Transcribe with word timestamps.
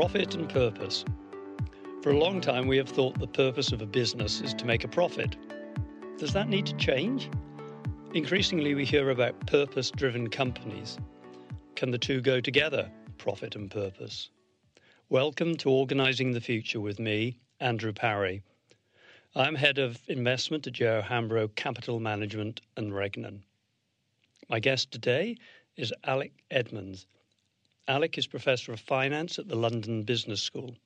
Profit 0.00 0.34
and 0.34 0.48
purpose. 0.48 1.04
For 2.02 2.08
a 2.08 2.16
long 2.16 2.40
time, 2.40 2.66
we 2.66 2.78
have 2.78 2.88
thought 2.88 3.18
the 3.18 3.26
purpose 3.26 3.70
of 3.70 3.82
a 3.82 3.86
business 3.86 4.40
is 4.40 4.54
to 4.54 4.64
make 4.64 4.82
a 4.82 4.88
profit. 4.88 5.36
Does 6.16 6.32
that 6.32 6.48
need 6.48 6.64
to 6.64 6.76
change? 6.76 7.28
Increasingly, 8.14 8.74
we 8.74 8.86
hear 8.86 9.10
about 9.10 9.46
purpose 9.46 9.90
driven 9.90 10.30
companies. 10.30 10.96
Can 11.76 11.90
the 11.90 11.98
two 11.98 12.22
go 12.22 12.40
together, 12.40 12.90
profit 13.18 13.56
and 13.56 13.70
purpose? 13.70 14.30
Welcome 15.10 15.54
to 15.56 15.68
Organising 15.68 16.32
the 16.32 16.40
Future 16.40 16.80
with 16.80 16.98
me, 16.98 17.36
Andrew 17.60 17.92
Parry. 17.92 18.42
I'm 19.36 19.54
head 19.54 19.76
of 19.76 20.00
investment 20.08 20.66
at 20.66 20.72
J 20.72 20.86
O 20.86 21.02
Hambro 21.02 21.54
Capital 21.56 22.00
Management 22.00 22.62
and 22.78 22.90
Regnan. 22.90 23.40
My 24.48 24.60
guest 24.60 24.92
today 24.92 25.36
is 25.76 25.92
Alex 26.04 26.32
Edmans. 26.50 27.04
Alex 27.90 28.18
is 28.18 28.26
Professor 28.28 28.72
of 28.72 28.78
Finance 28.78 29.36
at 29.40 29.48
the 29.48 29.56
London 29.56 30.04
Business 30.04 30.40
School. 30.40 30.76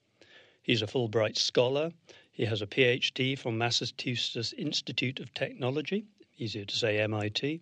He's 0.62 0.80
a 0.80 0.86
Fulbright 0.86 1.36
Scholar. 1.36 1.92
He 2.32 2.46
has 2.46 2.62
a 2.62 2.66
PhD 2.66 3.38
from 3.38 3.58
Massachusetts 3.58 4.54
Institute 4.54 5.20
of 5.20 5.34
Technology, 5.34 6.06
easier 6.38 6.64
to 6.64 6.74
say 6.74 7.00
MIT, 7.00 7.60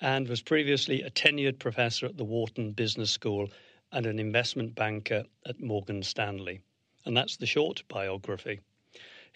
and 0.00 0.28
was 0.28 0.40
previously 0.40 1.02
a 1.02 1.10
tenured 1.10 1.58
professor 1.58 2.06
at 2.06 2.16
the 2.16 2.24
Wharton 2.24 2.70
Business 2.70 3.10
School 3.10 3.50
and 3.90 4.06
an 4.06 4.20
investment 4.20 4.76
banker 4.76 5.24
at 5.46 5.60
Morgan 5.60 6.04
Stanley. 6.04 6.60
And 7.04 7.16
that's 7.16 7.38
the 7.38 7.44
short 7.44 7.82
biography. 7.88 8.60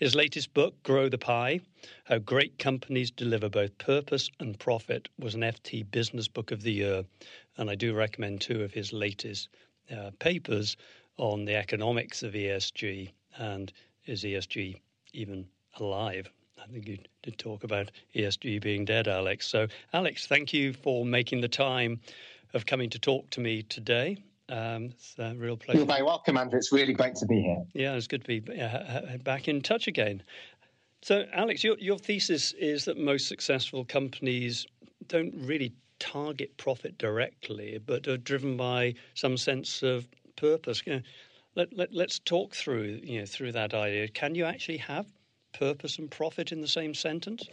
His 0.00 0.14
latest 0.14 0.54
book, 0.54 0.82
Grow 0.82 1.10
the 1.10 1.18
Pie 1.18 1.60
How 2.04 2.16
Great 2.16 2.58
Companies 2.58 3.10
Deliver 3.10 3.50
Both 3.50 3.76
Purpose 3.76 4.30
and 4.40 4.58
Profit, 4.58 5.10
was 5.18 5.34
an 5.34 5.42
FT 5.42 5.90
Business 5.90 6.26
Book 6.26 6.52
of 6.52 6.62
the 6.62 6.72
Year. 6.72 7.04
And 7.58 7.68
I 7.68 7.74
do 7.74 7.92
recommend 7.92 8.40
two 8.40 8.62
of 8.62 8.72
his 8.72 8.94
latest 8.94 9.50
uh, 9.94 10.10
papers 10.18 10.78
on 11.18 11.44
the 11.44 11.54
economics 11.54 12.22
of 12.22 12.32
ESG 12.32 13.10
and 13.36 13.74
is 14.06 14.24
ESG 14.24 14.80
even 15.12 15.46
alive? 15.78 16.30
I 16.58 16.66
think 16.72 16.88
you 16.88 16.96
did 17.22 17.36
talk 17.36 17.62
about 17.62 17.90
ESG 18.14 18.62
being 18.62 18.86
dead, 18.86 19.06
Alex. 19.06 19.48
So, 19.48 19.66
Alex, 19.92 20.26
thank 20.26 20.54
you 20.54 20.72
for 20.72 21.04
making 21.04 21.42
the 21.42 21.48
time 21.48 22.00
of 22.54 22.64
coming 22.64 22.88
to 22.88 22.98
talk 22.98 23.28
to 23.32 23.40
me 23.40 23.64
today. 23.64 24.16
Um, 24.50 24.86
it's 24.86 25.14
a 25.18 25.34
real 25.34 25.56
pleasure. 25.56 25.78
You're 25.78 25.86
very 25.86 26.02
welcome, 26.02 26.36
Andrew. 26.36 26.58
It's 26.58 26.72
really 26.72 26.92
great 26.92 27.14
to 27.16 27.26
be 27.26 27.40
here. 27.40 27.62
Yeah, 27.72 27.94
it's 27.94 28.06
good 28.06 28.24
to 28.24 28.40
be 28.40 28.60
uh, 28.60 29.18
back 29.18 29.48
in 29.48 29.62
touch 29.62 29.86
again. 29.86 30.22
So, 31.02 31.24
Alex, 31.32 31.64
your, 31.64 31.78
your 31.78 31.98
thesis 31.98 32.52
is 32.52 32.84
that 32.84 32.98
most 32.98 33.28
successful 33.28 33.84
companies 33.84 34.66
don't 35.06 35.34
really 35.36 35.72
target 35.98 36.56
profit 36.56 36.98
directly, 36.98 37.78
but 37.84 38.08
are 38.08 38.16
driven 38.16 38.56
by 38.56 38.94
some 39.14 39.36
sense 39.36 39.82
of 39.82 40.08
purpose. 40.36 40.82
You 40.84 40.94
know, 40.94 41.02
let, 41.54 41.72
let, 41.76 41.94
let's 41.94 42.18
talk 42.18 42.54
through 42.54 43.00
you 43.02 43.20
know 43.20 43.26
through 43.26 43.52
that 43.52 43.72
idea. 43.72 44.08
Can 44.08 44.34
you 44.34 44.44
actually 44.44 44.78
have 44.78 45.06
purpose 45.52 45.98
and 45.98 46.10
profit 46.10 46.52
in 46.52 46.60
the 46.60 46.68
same 46.68 46.94
sentence? 46.94 47.48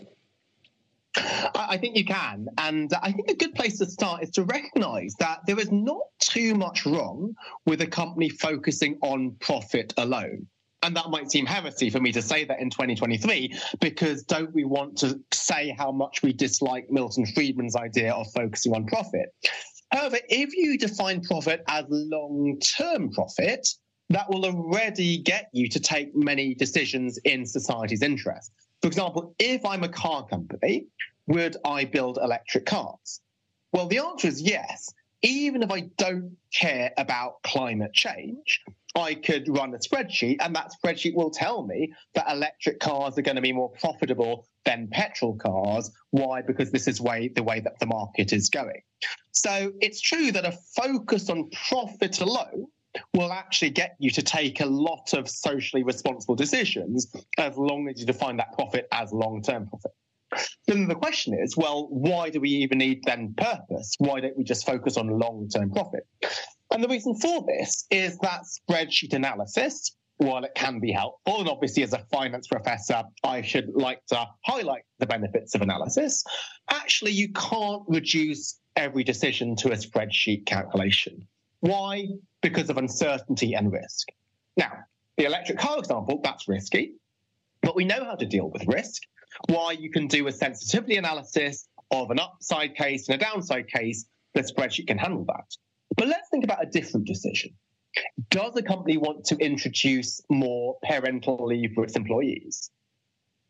I 1.16 1.78
think 1.78 1.96
you 1.98 2.06
can. 2.06 2.48
And 2.58 2.92
uh, 2.94 3.00
I 3.02 3.12
think 3.12 3.30
a 3.30 3.36
good 3.36 3.56
place 3.56 3.78
to 3.80 3.86
start 3.86 4.24
is 4.24 4.30
to 4.32 4.44
recognize 4.44 5.16
that 5.20 5.40
there 5.48 5.60
is 5.60 5.72
not 5.72 6.02
too 6.20 6.56
much 6.56 6.86
wrong 6.86 7.36
with 7.66 7.82
a 7.82 7.88
company 7.88 8.30
focusing 8.30 8.98
on 9.02 9.36
profit 9.40 9.94
alone. 9.98 10.48
And 10.84 10.96
that 10.96 11.10
might 11.10 11.32
seem 11.32 11.46
heresy 11.46 11.90
for 11.90 12.00
me 12.00 12.12
to 12.12 12.22
say 12.22 12.46
that 12.46 12.60
in 12.60 12.70
2023, 12.70 13.58
because 13.82 14.24
don't 14.24 14.54
we 14.54 14.64
want 14.64 14.98
to 15.00 15.20
say 15.34 15.76
how 15.78 15.92
much 15.92 16.22
we 16.22 16.34
dislike 16.34 16.88
Milton 16.90 17.26
Friedman's 17.26 17.76
idea 17.76 18.14
of 18.14 18.28
focusing 18.32 18.74
on 18.74 18.86
profit? 18.86 19.34
However, 19.92 20.20
if 20.30 20.56
you 20.56 20.78
define 20.78 21.22
profit 21.22 21.64
as 21.68 21.86
long 21.90 22.60
term 22.60 23.12
profit, 23.12 23.68
that 24.10 24.30
will 24.30 24.46
already 24.46 25.18
get 25.18 25.50
you 25.52 25.68
to 25.70 25.80
take 25.80 26.16
many 26.16 26.54
decisions 26.54 27.18
in 27.26 27.46
society's 27.46 28.02
interest. 28.02 28.52
For 28.82 28.88
example, 28.88 29.36
if 29.40 29.66
I'm 29.66 29.84
a 29.84 29.90
car 29.90 30.26
company, 30.28 30.88
would 31.28 31.58
I 31.66 31.86
build 31.86 32.20
electric 32.22 32.66
cars? 32.66 33.22
Well, 33.74 33.88
the 33.88 34.00
answer 34.00 34.28
is 34.28 34.42
yes. 34.42 34.94
Even 35.24 35.64
if 35.64 35.72
I 35.72 35.90
don't 35.98 36.38
care 36.54 36.94
about 36.98 37.42
climate 37.44 37.94
change, 37.94 38.62
I 38.96 39.16
could 39.16 39.48
run 39.50 39.74
a 39.74 39.78
spreadsheet, 39.78 40.38
and 40.40 40.56
that 40.56 40.72
spreadsheet 40.72 41.16
will 41.16 41.32
tell 41.32 41.66
me 41.66 41.92
that 42.14 42.30
electric 42.30 42.80
cars 42.80 43.18
are 43.18 43.22
going 43.22 43.36
to 43.36 43.42
be 43.42 43.52
more 43.52 43.72
profitable 43.72 44.48
than 44.64 44.88
petrol 44.88 45.36
cars. 45.36 45.92
Why? 46.12 46.42
Because 46.42 46.72
this 46.72 46.88
is 46.88 47.02
way 47.02 47.30
the 47.30 47.44
way 47.44 47.60
that 47.60 47.80
the 47.80 47.86
market 47.88 48.32
is 48.32 48.50
going. 48.50 48.82
So 49.32 49.72
it's 49.82 50.02
true 50.02 50.32
that 50.32 50.46
a 50.46 50.52
focus 50.52 51.30
on 51.30 51.50
profit 51.70 52.22
alone 52.22 52.68
will 53.14 53.32
actually 53.32 53.70
get 53.70 53.96
you 54.00 54.10
to 54.12 54.22
take 54.22 54.62
a 54.62 54.66
lot 54.66 55.14
of 55.14 55.30
socially 55.30 55.84
responsible 55.84 56.36
decisions 56.36 57.12
as 57.38 57.58
long 57.58 57.88
as 57.88 58.00
you 58.00 58.06
define 58.06 58.38
that 58.38 58.54
profit 58.54 58.88
as 58.92 59.12
long-term 59.12 59.68
profit. 59.68 59.92
Then 60.68 60.88
the 60.88 60.96
question 60.96 61.34
is, 61.34 61.56
well, 61.56 61.88
why 61.90 62.30
do 62.30 62.42
we 62.42 62.50
even 62.50 62.80
need 62.80 63.02
then 63.06 63.34
purpose? 63.38 63.96
Why 63.98 64.20
don't 64.20 64.38
we 64.38 64.44
just 64.44 64.66
focus 64.66 64.98
on 64.98 65.08
long-term 65.08 65.72
profit? 65.72 66.06
And 66.72 66.84
the 66.84 66.90
reason 66.90 67.16
for 67.16 67.46
this 67.48 67.86
is 67.90 68.18
that 68.20 68.42
spreadsheet 68.44 69.14
analysis, 69.14 69.96
while 70.18 70.44
it 70.44 70.52
can 70.56 70.80
be 70.80 70.92
helpful, 70.92 71.40
and 71.40 71.50
obviously 71.50 71.84
as 71.84 71.94
a 71.94 72.06
finance 72.12 72.48
professor, 72.48 73.04
I 73.24 73.42
should 73.42 73.70
like 73.74 74.06
to 74.08 74.28
highlight 74.44 74.84
the 75.00 75.06
benefits 75.06 75.56
of 75.56 75.62
analysis, 75.62 76.24
actually 76.70 77.12
you 77.12 77.32
can't 77.32 77.84
reduce 77.88 78.60
every 78.76 79.04
decision 79.04 79.56
to 79.58 79.72
a 79.72 79.76
spreadsheet 79.76 80.46
calculation. 80.46 81.28
Why? 81.60 82.08
Because 82.42 82.70
of 82.70 82.78
uncertainty 82.78 83.54
and 83.54 83.72
risk. 83.72 84.08
Now, 84.56 84.72
the 85.18 85.26
electric 85.26 85.58
car 85.58 85.80
example, 85.80 86.20
that's 86.24 86.48
risky, 86.48 86.94
but 87.62 87.76
we 87.76 87.86
know 87.86 88.04
how 88.04 88.16
to 88.16 88.26
deal 88.26 88.50
with 88.50 88.66
risk. 88.68 89.04
Why 89.48 89.72
you 89.72 89.92
can 89.92 90.08
do 90.08 90.28
a 90.28 90.32
sensitivity 90.32 90.98
analysis 90.98 91.68
of 91.92 92.12
an 92.12 92.20
upside 92.20 92.76
case 92.76 93.08
and 93.10 93.22
a 93.22 93.26
downside 93.26 93.68
case, 93.68 94.06
the 94.34 94.42
spreadsheet 94.42 94.88
can 94.88 94.98
handle 94.98 95.26
that. 95.26 95.56
But 95.96 96.08
let's 96.08 96.30
think 96.30 96.44
about 96.44 96.64
a 96.64 96.70
different 96.70 97.08
decision. 97.08 97.52
Does 98.30 98.56
a 98.56 98.62
company 98.62 98.98
want 98.98 99.26
to 99.26 99.38
introduce 99.38 100.22
more 100.30 100.78
parental 100.84 101.46
leave 101.46 101.72
for 101.74 101.84
its 101.84 101.96
employees? 101.96 102.70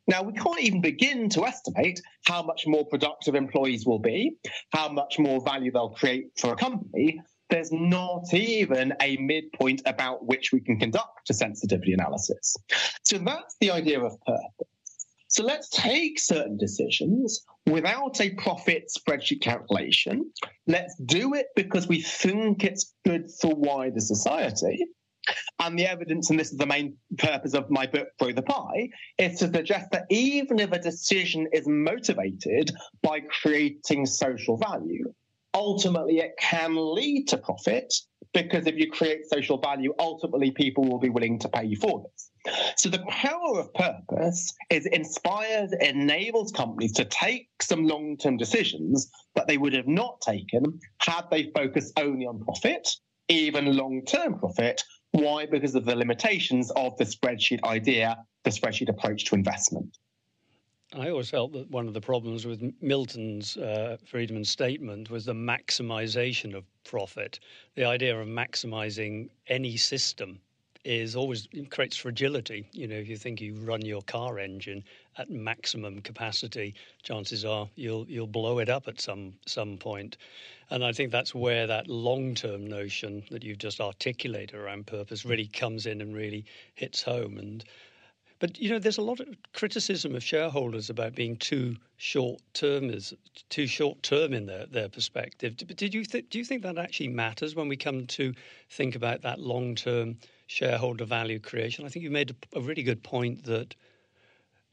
Now, 0.07 0.23
we 0.23 0.31
can't 0.33 0.61
even 0.61 0.79
begin 0.79 1.27
to 1.29 1.45
estimate 1.45 2.01
how 2.25 2.41
much 2.41 2.65
more 2.65 2.85
productive 2.85 3.35
employees 3.35 3.85
will 3.85 3.99
be, 3.99 4.37
how 4.71 4.87
much 4.87 5.19
more 5.19 5.43
value 5.43 5.71
they'll 5.71 5.89
create 5.89 6.27
for 6.37 6.53
a 6.53 6.55
company. 6.55 7.19
There's 7.49 7.71
not 7.71 8.33
even 8.33 8.93
a 9.01 9.17
midpoint 9.17 9.81
about 9.85 10.25
which 10.25 10.51
we 10.51 10.59
can 10.59 10.79
conduct 10.79 11.29
a 11.29 11.33
sensitivity 11.33 11.93
analysis. 11.93 12.55
So 13.03 13.17
that's 13.19 13.55
the 13.61 13.71
idea 13.71 14.01
of 14.01 14.19
purpose. 14.25 14.67
So 15.29 15.43
let's 15.43 15.69
take 15.69 16.19
certain 16.19 16.57
decisions 16.57 17.45
without 17.65 18.19
a 18.21 18.31
profit 18.31 18.89
spreadsheet 18.97 19.41
calculation. 19.41 20.31
Let's 20.67 20.95
do 21.05 21.33
it 21.33 21.47
because 21.55 21.87
we 21.87 22.01
think 22.01 22.63
it's 22.63 22.93
good 23.05 23.29
for 23.41 23.53
wider 23.53 23.99
society. 23.99 24.85
And 25.59 25.77
the 25.77 25.85
evidence, 25.85 26.29
and 26.29 26.39
this 26.39 26.51
is 26.51 26.57
the 26.57 26.65
main 26.65 26.95
purpose 27.17 27.53
of 27.53 27.69
my 27.69 27.85
book, 27.85 28.07
Grow 28.19 28.31
the 28.31 28.41
Pie, 28.41 28.89
is 29.17 29.39
to 29.39 29.51
suggest 29.51 29.91
that 29.91 30.05
even 30.09 30.59
if 30.59 30.71
a 30.71 30.79
decision 30.79 31.47
is 31.51 31.67
motivated 31.67 32.71
by 33.01 33.19
creating 33.19 34.05
social 34.05 34.55
value, 34.55 35.13
ultimately 35.57 36.19
it 36.19 36.35
can 36.39 36.75
lead 36.75 37.27
to 37.27 37.37
profit 37.37 37.91
because 38.31 38.67
if 38.67 38.75
you 38.75 38.91
create 38.91 39.27
social 39.27 39.57
value, 39.57 39.91
ultimately 39.97 40.51
people 40.51 40.83
will 40.83 40.99
be 40.99 41.09
willing 41.09 41.39
to 41.39 41.49
pay 41.49 41.65
you 41.65 41.75
for 41.77 42.03
this. 42.03 42.29
So 42.77 42.89
the 42.89 43.03
power 43.09 43.59
of 43.59 43.73
purpose 43.73 44.53
is 44.69 44.85
inspires, 44.85 45.73
enables 45.81 46.51
companies 46.51 46.93
to 46.93 47.05
take 47.05 47.47
some 47.61 47.87
long-term 47.87 48.37
decisions 48.37 49.09
that 49.35 49.47
they 49.47 49.57
would 49.57 49.73
have 49.73 49.87
not 49.87 50.21
taken 50.21 50.79
had 50.99 51.23
they 51.31 51.51
focused 51.55 51.99
only 51.99 52.27
on 52.27 52.39
profit, 52.39 52.87
even 53.27 53.75
long-term 53.75 54.37
profit. 54.37 54.83
Why? 55.11 55.47
Because 55.47 55.73
of 55.73 55.85
the 55.85 55.95
limitations 55.95 56.69
of 56.71 56.95
the 56.97 57.05
spreadsheet 57.05 57.63
idea, 57.63 58.15
the 58.43 58.51
spreadsheet 58.51 58.89
approach 58.89 59.25
to 59.25 59.35
investment. 59.35 59.97
I 60.95 61.09
always 61.09 61.29
felt 61.29 61.51
that 61.51 61.69
one 61.69 61.87
of 61.89 61.93
the 61.93 62.01
problems 62.01 62.45
with 62.45 62.73
Milton's 62.81 63.57
uh, 63.57 63.97
statement 64.43 65.09
was 65.09 65.25
the 65.25 65.33
maximization 65.33 66.55
of 66.55 66.63
profit, 66.85 67.39
the 67.75 67.83
idea 67.83 68.17
of 68.17 68.25
maximizing 68.27 69.29
any 69.47 69.75
system 69.75 70.39
is 70.85 71.17
always 71.17 71.49
creates 71.69 71.97
fragility. 71.97 72.69
You 72.71 72.87
know, 72.87 72.95
if 72.95 73.09
you 73.09 73.17
think 73.17 73.41
you 73.41 73.55
run 73.55 73.81
your 73.81 74.01
car 74.03 74.39
engine 74.39 74.85
at 75.17 75.29
maximum 75.29 75.99
capacity, 75.99 76.73
chances 77.03 77.43
are 77.43 77.67
you'll 77.75 78.07
you'll 78.07 78.25
blow 78.25 78.59
it 78.59 78.69
up 78.69 78.87
at 78.87 79.01
some 79.01 79.33
some 79.45 79.77
point. 79.77 80.15
And 80.69 80.85
I 80.85 80.93
think 80.93 81.11
that's 81.11 81.35
where 81.35 81.67
that 81.67 81.89
long 81.89 82.33
term 82.35 82.65
notion 82.65 83.23
that 83.31 83.43
you've 83.43 83.57
just 83.57 83.81
articulated 83.81 84.55
around 84.55 84.87
purpose 84.87 85.25
really 85.25 85.47
comes 85.47 85.85
in 85.85 85.99
and 85.99 86.15
really 86.15 86.45
hits 86.75 87.01
home. 87.01 87.37
And 87.37 87.65
But 88.39 88.59
you 88.59 88.69
know, 88.69 88.77
there's 88.77 88.99
a 88.99 89.03
lot 89.03 89.19
of 89.19 89.27
criticism 89.53 90.15
of 90.15 90.23
shareholders 90.23 90.91
about 90.91 91.15
being 91.15 91.37
too 91.37 91.75
short 91.95 92.39
term, 92.53 92.91
is 92.91 93.13
too 93.49 93.65
short 93.65 94.03
term 94.03 94.31
in 94.31 94.45
their, 94.45 94.67
their 94.67 94.89
perspective. 94.89 95.57
Did 95.57 95.93
you 95.93 96.05
th- 96.05 96.29
do 96.29 96.37
you 96.37 96.45
think 96.45 96.61
that 96.61 96.77
actually 96.77 97.07
matters 97.07 97.55
when 97.55 97.67
we 97.67 97.75
come 97.75 98.05
to 98.05 98.33
think 98.69 98.95
about 98.95 99.23
that 99.23 99.39
long 99.39 99.73
term 99.73 100.17
shareholder 100.45 101.05
value 101.05 101.39
creation? 101.39 101.83
I 101.85 101.89
think 101.89 102.03
you 102.03 102.11
made 102.11 102.35
a, 102.53 102.61
really 102.61 102.83
good 102.83 103.01
point 103.01 103.43
that 103.45 103.75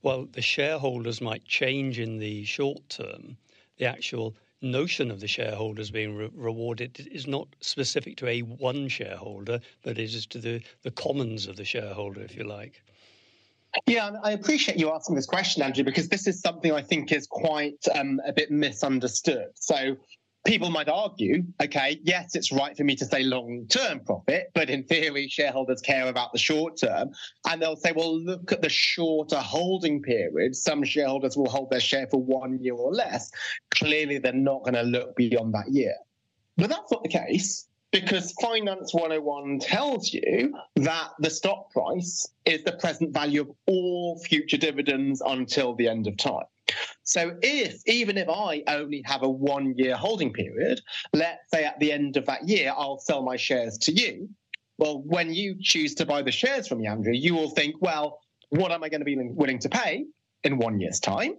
while 0.02 0.26
the 0.26 0.42
shareholders 0.42 1.22
might 1.22 1.46
change 1.46 1.98
in 1.98 2.18
the 2.18 2.44
short 2.44 2.86
term, 2.90 3.38
the 3.78 3.86
actual 3.86 4.36
notion 4.60 5.10
of 5.10 5.20
the 5.20 5.28
shareholders 5.28 5.90
being 5.90 6.14
re- 6.14 6.30
rewarded 6.34 7.08
is 7.10 7.26
not 7.26 7.48
specific 7.60 8.16
to 8.16 8.26
a 8.28 8.40
one 8.40 8.88
shareholder, 8.88 9.60
but 9.82 9.98
it 9.98 10.14
is 10.14 10.26
to 10.26 10.38
the, 10.38 10.62
the 10.82 10.90
commons 10.90 11.46
of 11.46 11.56
the 11.56 11.64
shareholder, 11.64 12.20
if 12.20 12.36
you 12.36 12.44
like. 12.44 12.82
Yeah, 13.86 14.10
I 14.22 14.32
appreciate 14.32 14.78
you 14.78 14.92
asking 14.92 15.16
this 15.16 15.26
question, 15.26 15.62
Andrew, 15.62 15.84
because 15.84 16.08
this 16.08 16.26
is 16.26 16.40
something 16.40 16.72
I 16.72 16.82
think 16.82 17.12
is 17.12 17.26
quite 17.26 17.84
um, 17.94 18.20
a 18.26 18.32
bit 18.32 18.50
misunderstood. 18.50 19.48
So, 19.56 19.96
people 20.44 20.70
might 20.70 20.88
argue, 20.88 21.42
okay, 21.62 21.98
yes, 22.02 22.34
it's 22.34 22.52
right 22.52 22.76
for 22.76 22.84
me 22.84 22.94
to 22.96 23.04
say 23.04 23.22
long 23.22 23.66
term 23.68 24.00
profit, 24.00 24.50
but 24.54 24.70
in 24.70 24.84
theory, 24.84 25.28
shareholders 25.28 25.80
care 25.80 26.08
about 26.08 26.32
the 26.32 26.38
short 26.38 26.78
term. 26.78 27.10
And 27.48 27.60
they'll 27.60 27.76
say, 27.76 27.92
well, 27.92 28.16
look 28.18 28.52
at 28.52 28.62
the 28.62 28.68
shorter 28.68 29.38
holding 29.38 30.02
period. 30.02 30.54
Some 30.54 30.84
shareholders 30.84 31.36
will 31.36 31.48
hold 31.48 31.70
their 31.70 31.80
share 31.80 32.06
for 32.10 32.22
one 32.22 32.62
year 32.62 32.74
or 32.74 32.92
less. 32.92 33.30
Clearly, 33.74 34.18
they're 34.18 34.32
not 34.32 34.62
going 34.64 34.74
to 34.74 34.82
look 34.82 35.16
beyond 35.16 35.54
that 35.54 35.70
year. 35.70 35.94
But 36.56 36.68
that's 36.68 36.92
not 36.92 37.02
the 37.02 37.08
case 37.08 37.66
because 37.94 38.32
Finance 38.42 38.92
101 38.92 39.60
tells 39.60 40.12
you 40.12 40.52
that 40.74 41.10
the 41.20 41.30
stock 41.30 41.70
price 41.70 42.26
is 42.44 42.64
the 42.64 42.72
present 42.72 43.14
value 43.14 43.42
of 43.42 43.50
all 43.66 44.18
future 44.18 44.56
dividends 44.56 45.22
until 45.24 45.76
the 45.76 45.86
end 45.86 46.08
of 46.08 46.16
time. 46.16 46.42
So 47.04 47.36
if 47.40 47.80
even 47.86 48.18
if 48.18 48.28
I 48.28 48.64
only 48.66 49.00
have 49.06 49.22
a 49.22 49.28
one 49.28 49.78
year 49.78 49.94
holding 49.94 50.32
period, 50.32 50.80
let's 51.12 51.48
say 51.52 51.64
at 51.64 51.78
the 51.78 51.92
end 51.92 52.16
of 52.16 52.26
that 52.26 52.48
year 52.48 52.72
I'll 52.76 52.98
sell 52.98 53.22
my 53.22 53.36
shares 53.36 53.78
to 53.82 53.92
you. 53.92 54.28
Well, 54.76 55.02
when 55.06 55.32
you 55.32 55.54
choose 55.60 55.94
to 55.94 56.04
buy 56.04 56.22
the 56.22 56.32
shares 56.32 56.66
from 56.66 56.78
me, 56.78 56.88
Andrew, 56.88 57.12
you 57.12 57.32
will 57.32 57.50
think, 57.50 57.76
well, 57.80 58.18
what 58.48 58.72
am 58.72 58.82
I 58.82 58.88
going 58.88 59.02
to 59.02 59.04
be 59.04 59.16
willing 59.16 59.60
to 59.60 59.68
pay 59.68 60.04
in 60.42 60.58
one 60.58 60.80
year's 60.80 60.98
time? 60.98 61.34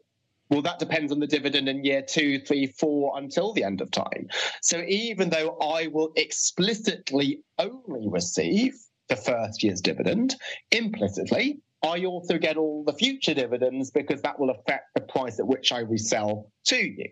Well, 0.50 0.62
that 0.62 0.80
depends 0.80 1.12
on 1.12 1.20
the 1.20 1.28
dividend 1.28 1.68
in 1.68 1.84
year 1.84 2.02
two, 2.02 2.40
three, 2.40 2.68
four 2.68 3.18
until 3.18 3.54
the 3.54 3.64
end 3.64 3.82
of 3.82 3.92
time. 3.92 4.28
So 4.62 4.84
even 4.88 5.30
though 5.30 5.58
I 5.60 5.88
will 5.88 6.12
explicitly 6.16 7.42
only 7.58 8.08
receive 8.08 8.74
the 9.10 9.16
first 9.16 9.64
year's 9.64 9.82
dividend, 9.82 10.36
implicitly, 10.72 11.60
I 11.84 12.06
also 12.06 12.38
get 12.38 12.58
all 12.58 12.84
the 12.84 12.94
future 12.94 13.34
dividends 13.34 13.92
because 13.92 14.22
that 14.22 14.40
will 14.40 14.50
affect 14.50 14.94
the 14.96 15.02
price 15.02 15.40
at 15.40 15.48
which 15.48 15.72
I 15.72 15.80
resell 15.80 16.52
to 16.66 16.78
you. 16.78 17.10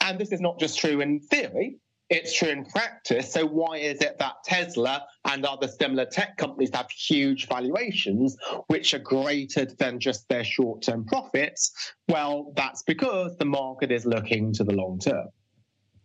And 0.00 0.18
this 0.18 0.32
is 0.32 0.40
not 0.40 0.58
just 0.58 0.78
true 0.78 1.00
in 1.00 1.20
theory, 1.20 1.76
it's 2.10 2.36
true 2.36 2.48
in 2.48 2.64
practice. 2.64 3.32
So 3.32 3.46
why 3.46 3.76
is 3.76 4.00
it 4.00 4.18
that 4.18 4.34
Tesla 4.44 5.06
and 5.26 5.46
other 5.46 5.68
similar 5.68 6.04
tech 6.04 6.36
companies 6.36 6.70
have 6.74 6.90
huge 6.90 7.46
valuations, 7.48 8.36
which 8.66 8.92
are 8.94 8.98
greater 8.98 9.64
than 9.64 10.00
just 10.00 10.28
their 10.28 10.44
short-term 10.44 11.06
profits? 11.06 11.72
Well, 12.08 12.52
that's 12.56 12.82
because 12.82 13.36
the 13.36 13.44
market 13.44 13.92
is 13.92 14.04
looking 14.04 14.52
to 14.54 14.64
the 14.64 14.74
long 14.74 14.98
term. 14.98 15.28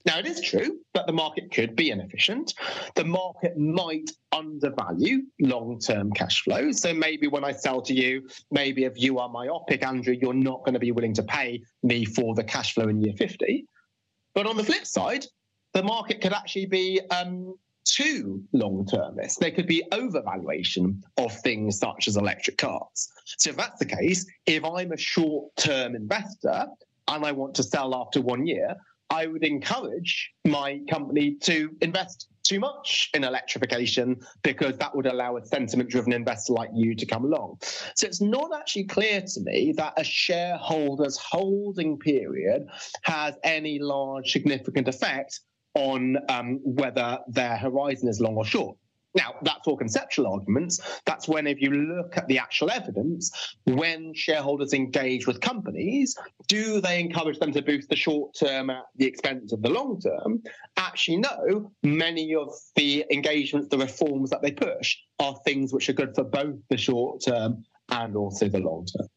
Now, 0.05 0.19
it 0.19 0.27
is 0.27 0.39
true 0.39 0.79
that 0.93 1.07
the 1.07 1.13
market 1.13 1.51
could 1.51 1.75
be 1.75 1.89
inefficient. 1.89 2.53
The 2.93 3.03
market 3.03 3.57
might 3.57 4.11
undervalue 4.31 5.23
long 5.41 5.79
term 5.79 6.11
cash 6.11 6.43
flows. 6.43 6.79
So 6.79 6.93
maybe 6.93 7.25
when 7.27 7.43
I 7.43 7.51
sell 7.51 7.81
to 7.81 7.93
you, 7.95 8.29
maybe 8.51 8.83
if 8.83 8.93
you 8.95 9.17
are 9.17 9.27
myopic, 9.27 9.83
Andrew, 9.83 10.15
you're 10.21 10.35
not 10.35 10.59
going 10.59 10.73
to 10.73 10.79
be 10.79 10.91
willing 10.91 11.15
to 11.15 11.23
pay 11.23 11.63
me 11.81 12.05
for 12.05 12.35
the 12.35 12.43
cash 12.43 12.75
flow 12.75 12.87
in 12.87 13.01
year 13.01 13.15
50. 13.17 13.65
But 14.35 14.45
on 14.45 14.57
the 14.57 14.63
flip 14.63 14.85
side, 14.85 15.25
the 15.75 15.83
market 15.83 16.21
could 16.21 16.31
actually 16.31 16.65
be 16.65 17.01
um, 17.11 17.53
too 17.83 18.41
long 18.53 18.87
termist. 18.87 19.41
There 19.41 19.51
could 19.51 19.67
be 19.67 19.83
overvaluation 19.91 21.01
of 21.17 21.37
things 21.41 21.77
such 21.77 22.07
as 22.07 22.15
electric 22.15 22.57
cars. 22.57 23.11
So, 23.37 23.49
if 23.49 23.57
that's 23.57 23.77
the 23.77 23.85
case, 23.85 24.25
if 24.45 24.63
I'm 24.63 24.93
a 24.93 24.97
short 24.97 25.53
term 25.57 25.93
investor 25.95 26.65
and 27.09 27.25
I 27.25 27.33
want 27.33 27.55
to 27.55 27.63
sell 27.63 27.93
after 27.93 28.21
one 28.21 28.47
year, 28.47 28.73
I 29.09 29.27
would 29.27 29.43
encourage 29.43 30.31
my 30.45 30.79
company 30.89 31.35
to 31.41 31.69
invest 31.81 32.27
too 32.43 32.59
much 32.59 33.09
in 33.13 33.23
electrification 33.23 34.15
because 34.43 34.77
that 34.77 34.95
would 34.95 35.07
allow 35.07 35.35
a 35.35 35.45
sentiment 35.45 35.89
driven 35.89 36.13
investor 36.13 36.53
like 36.53 36.69
you 36.73 36.95
to 36.95 37.05
come 37.05 37.25
along. 37.25 37.57
So 37.95 38.07
it's 38.07 38.21
not 38.21 38.51
actually 38.55 38.85
clear 38.85 39.21
to 39.21 39.41
me 39.41 39.73
that 39.77 39.93
a 39.97 40.03
shareholder's 40.03 41.17
holding 41.17 41.97
period 41.97 42.67
has 43.01 43.35
any 43.43 43.79
large 43.79 44.31
significant 44.31 44.87
effect 44.87 45.41
on 45.75 46.17
um, 46.29 46.59
whether 46.63 47.19
their 47.27 47.57
horizon 47.57 48.09
is 48.09 48.19
long 48.19 48.35
or 48.35 48.45
short. 48.45 48.77
Now, 49.15 49.35
that's 49.43 49.61
for 49.63 49.77
conceptual 49.77 50.27
arguments. 50.27 50.81
That's 51.05 51.27
when, 51.27 51.47
if 51.47 51.61
you 51.61 51.69
look 51.69 52.17
at 52.17 52.27
the 52.27 52.37
actual 52.37 52.69
evidence, 52.69 53.55
when 53.63 54.13
shareholders 54.13 54.73
engage 54.73 55.25
with 55.25 55.39
companies, 55.39 56.17
do 56.49 56.81
they 56.81 56.99
encourage 56.99 57.39
them 57.39 57.53
to 57.53 57.61
boost 57.61 57.87
the 57.87 57.95
short 57.95 58.35
term 58.37 58.69
at 58.69 58.83
the 58.97 59.05
expense 59.05 59.53
of 59.53 59.61
the 59.61 59.69
long 59.69 60.01
term? 60.01 60.43
Actually, 60.75 61.17
no. 61.17 61.71
Many 61.81 62.35
of 62.35 62.53
the 62.75 63.05
engagements, 63.09 63.69
the 63.69 63.77
reforms 63.77 64.31
that 64.31 64.41
they 64.41 64.51
push, 64.51 64.97
are 65.19 65.39
things 65.45 65.71
which 65.71 65.87
are 65.87 65.93
good 65.93 66.13
for 66.13 66.25
both 66.25 66.55
the 66.69 66.77
short 66.77 67.23
term 67.23 67.63
and 67.89 68.17
also 68.17 68.49
the 68.49 68.59
long 68.59 68.85
term. 68.85 69.07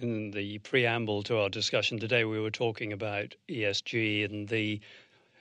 In 0.00 0.30
the 0.30 0.58
preamble 0.58 1.24
to 1.24 1.38
our 1.38 1.50
discussion 1.50 1.98
today, 1.98 2.24
we 2.24 2.40
were 2.40 2.52
talking 2.52 2.92
about 2.92 3.34
ESG 3.50 4.24
and 4.24 4.48
the 4.48 4.80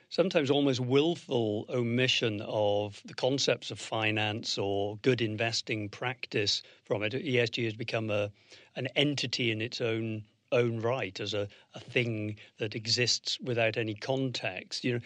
sometimes 0.09 0.50
almost 0.50 0.80
willful 0.80 1.65
omission 1.69 2.42
of 2.42 3.01
the 3.06 3.13
concepts 3.13 3.71
of 3.71 3.80
finance 3.80 4.57
or 4.57 4.98
good 5.01 5.21
investing 5.21 5.89
practice 5.89 6.63
from 6.86 7.04
it. 7.04 7.13
ESG 7.13 7.65
has 7.65 7.74
become 7.74 8.09
a 8.09 8.31
an 8.75 8.88
entity 8.95 9.51
in 9.51 9.62
its 9.62 9.81
own 9.81 10.24
own 10.51 10.80
right 10.80 11.19
as 11.19 11.33
a, 11.33 11.48
a 11.74 11.80
thing 11.80 12.38
that 12.57 12.75
exists 12.75 13.38
without 13.42 13.75
any 13.75 13.94
context. 13.94 14.83
You 14.83 14.94
know, 14.94 15.00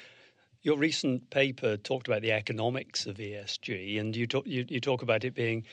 your 0.62 0.78
recent 0.78 1.28
paper 1.32 1.78
talked 1.78 2.08
about 2.08 2.22
the 2.22 2.32
economics 2.32 3.08
of 3.08 3.18
ESG, 3.18 4.00
and 4.00 4.16
you 4.16 4.28
talk 4.28 4.46
you, 4.46 4.66
you 4.68 4.80
talk 4.80 5.02
about 5.02 5.24
it 5.24 5.34
being 5.34 5.64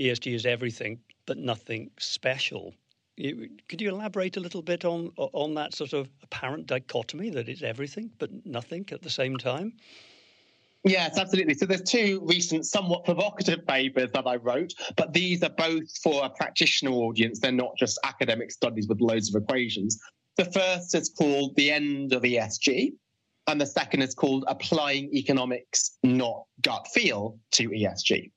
ESG 0.00 0.34
is 0.34 0.46
everything 0.46 0.98
but 1.26 1.38
nothing 1.38 1.90
special. 1.98 2.74
Could 3.68 3.80
you 3.80 3.90
elaborate 3.90 4.36
a 4.36 4.40
little 4.40 4.62
bit 4.62 4.84
on 4.84 5.12
on 5.16 5.54
that 5.54 5.74
sort 5.74 5.92
of 5.92 6.08
apparent 6.22 6.66
dichotomy 6.66 7.30
that 7.30 7.48
it's 7.48 7.62
everything 7.62 8.10
but 8.18 8.30
nothing 8.46 8.86
at 8.92 9.02
the 9.02 9.10
same 9.10 9.36
time? 9.36 9.74
Yes, 10.84 11.18
absolutely. 11.18 11.52
So 11.54 11.66
there's 11.66 11.82
two 11.82 12.22
recent, 12.24 12.64
somewhat 12.64 13.04
provocative 13.04 13.66
papers 13.66 14.10
that 14.12 14.26
I 14.26 14.36
wrote, 14.36 14.72
but 14.96 15.12
these 15.12 15.42
are 15.42 15.50
both 15.50 15.84
for 16.02 16.24
a 16.24 16.30
practitioner 16.30 16.92
audience. 16.92 17.38
They're 17.38 17.52
not 17.52 17.76
just 17.76 17.98
academic 18.04 18.50
studies 18.50 18.88
with 18.88 19.00
loads 19.02 19.34
of 19.34 19.42
equations. 19.42 19.98
The 20.38 20.46
first 20.46 20.94
is 20.94 21.10
called 21.10 21.54
The 21.56 21.70
End 21.70 22.14
of 22.14 22.22
ESG, 22.22 22.94
and 23.46 23.60
the 23.60 23.66
second 23.66 24.00
is 24.00 24.14
called 24.14 24.46
Applying 24.48 25.14
Economics, 25.14 25.98
Not 26.02 26.44
Gut 26.62 26.88
Feel 26.94 27.38
to 27.52 27.68
ESG. 27.68 28.30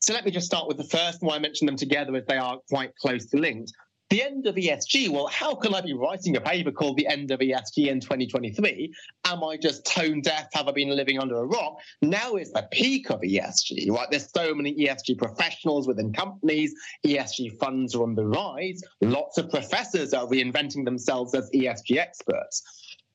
So 0.00 0.12
let 0.12 0.26
me 0.26 0.30
just 0.30 0.46
start 0.46 0.68
with 0.68 0.76
the 0.76 0.84
first. 0.84 1.22
Why 1.22 1.36
I 1.36 1.38
mention 1.38 1.66
them 1.66 1.76
together 1.76 2.14
is 2.14 2.24
they 2.28 2.36
are 2.36 2.58
quite 2.68 2.94
closely 2.96 3.40
linked 3.40 3.72
the 4.10 4.22
end 4.22 4.46
of 4.46 4.54
ESG. 4.54 5.08
Well, 5.08 5.26
how 5.26 5.54
can 5.54 5.74
I 5.74 5.80
be 5.80 5.92
writing 5.92 6.36
a 6.36 6.40
paper 6.40 6.70
called 6.70 6.96
The 6.96 7.08
End 7.08 7.30
of 7.32 7.40
ESG 7.40 7.88
in 7.88 8.00
2023? 8.00 8.92
Am 9.24 9.42
I 9.42 9.56
just 9.56 9.84
tone 9.84 10.20
deaf? 10.20 10.48
Have 10.54 10.68
I 10.68 10.72
been 10.72 10.90
living 10.90 11.18
under 11.18 11.38
a 11.38 11.44
rock? 11.44 11.78
Now 12.02 12.36
is 12.36 12.52
the 12.52 12.68
peak 12.70 13.10
of 13.10 13.20
ESG, 13.20 13.90
right? 13.90 14.06
There's 14.10 14.30
so 14.32 14.54
many 14.54 14.74
ESG 14.76 15.18
professionals 15.18 15.88
within 15.88 16.12
companies. 16.12 16.72
ESG 17.04 17.58
funds 17.58 17.94
are 17.96 18.04
on 18.04 18.14
the 18.14 18.26
rise. 18.26 18.80
Lots 19.00 19.38
of 19.38 19.50
professors 19.50 20.14
are 20.14 20.26
reinventing 20.26 20.84
themselves 20.84 21.34
as 21.34 21.50
ESG 21.52 21.96
experts. 21.96 22.62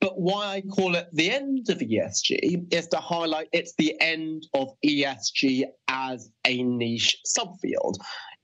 But 0.01 0.19
why 0.19 0.55
I 0.55 0.61
call 0.61 0.95
it 0.95 1.07
the 1.13 1.31
end 1.31 1.69
of 1.69 1.77
ESG 1.77 2.73
is 2.73 2.87
to 2.87 2.97
highlight 2.97 3.49
it's 3.53 3.75
the 3.77 3.95
end 4.01 4.47
of 4.55 4.69
ESG 4.83 5.65
as 5.87 6.31
a 6.45 6.63
niche 6.63 7.17
subfield. 7.25 7.95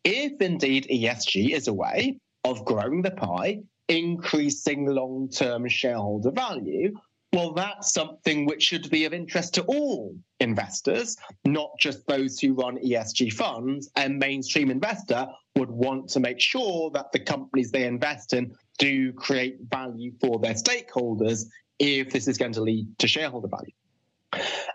If 0.03 0.39
indeed 0.39 0.87
ESG 0.89 1.53
is 1.53 1.67
a 1.67 1.73
way 1.73 2.19
of 2.43 2.63
growing 2.65 3.01
the 3.01 3.11
pie, 3.11 3.61
increasing 3.87 4.85
long 4.85 5.29
term 5.29 5.67
shareholder 5.67 6.31
value, 6.31 6.93
well, 7.33 7.53
that's 7.53 7.93
something 7.93 8.45
which 8.45 8.63
should 8.63 8.89
be 8.89 9.05
of 9.05 9.13
interest 9.13 9.53
to 9.55 9.63
all 9.63 10.15
investors, 10.39 11.17
not 11.45 11.71
just 11.77 12.07
those 12.07 12.39
who 12.39 12.53
run 12.53 12.77
ESG 12.77 13.33
funds. 13.33 13.91
And 13.95 14.17
mainstream 14.17 14.71
investor 14.71 15.27
would 15.55 15.69
want 15.69 16.07
to 16.09 16.19
make 16.19 16.39
sure 16.39 16.89
that 16.91 17.11
the 17.11 17.19
companies 17.19 17.71
they 17.71 17.85
invest 17.85 18.33
in 18.33 18.55
do 18.79 19.11
create 19.13 19.57
value 19.69 20.13
for 20.21 20.39
their 20.39 20.53
stakeholders 20.53 21.45
if 21.79 22.11
this 22.11 22.27
is 22.27 22.37
going 22.37 22.53
to 22.53 22.61
lead 22.61 22.87
to 22.99 23.07
shareholder 23.07 23.49
value. 23.49 23.73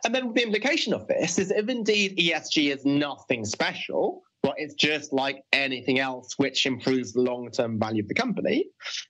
And 0.05 0.15
then 0.15 0.33
the 0.35 0.43
implication 0.43 0.93
of 0.93 1.07
this 1.07 1.39
is 1.39 1.51
if 1.51 1.69
indeed 1.69 2.19
ESG 2.19 2.75
is 2.75 2.85
nothing 2.85 3.45
special, 3.45 4.23
but 4.43 4.55
it's 4.57 4.75
just 4.75 5.13
like 5.13 5.43
anything 5.53 5.99
else 5.99 6.35
which 6.37 6.67
improves 6.67 7.13
the 7.13 7.21
long 7.21 7.51
term 7.51 7.79
value 7.79 8.03
of 8.03 8.09
the 8.09 8.15
company, 8.15 8.67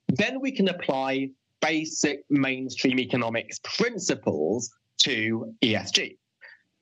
then 0.09 0.41
we 0.41 0.53
can 0.53 0.69
apply 0.69 1.31
basic 1.61 2.25
mainstream 2.29 2.99
economics 2.99 3.59
principles 3.65 4.71
to 4.99 5.55
ESG. 5.63 6.17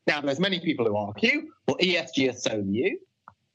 Now, 0.06 0.20
there's 0.20 0.40
many 0.40 0.58
people 0.60 0.86
who 0.86 0.96
argue, 0.96 1.42
well, 1.68 1.76
ESG 1.76 2.30
is 2.30 2.42
so 2.42 2.56
new. 2.56 2.98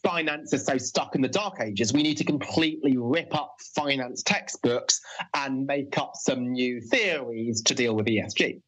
Finance 0.03 0.53
is 0.53 0.65
so 0.65 0.77
stuck 0.77 1.15
in 1.15 1.21
the 1.21 1.27
dark 1.27 1.59
ages. 1.59 1.91
We 1.91 2.03
need 2.03 2.17
to 2.17 2.23
completely 2.23 2.95
rip 2.95 3.33
up 3.35 3.55
finance 3.75 4.21
textbooks 4.21 5.01
and 5.33 5.65
make 5.65 5.97
up 5.97 6.11
some 6.13 6.51
new 6.51 6.79
theories 6.79 7.63
to 7.63 7.73
deal 7.73 7.95
with 7.95 8.05
ESG. 8.05 8.61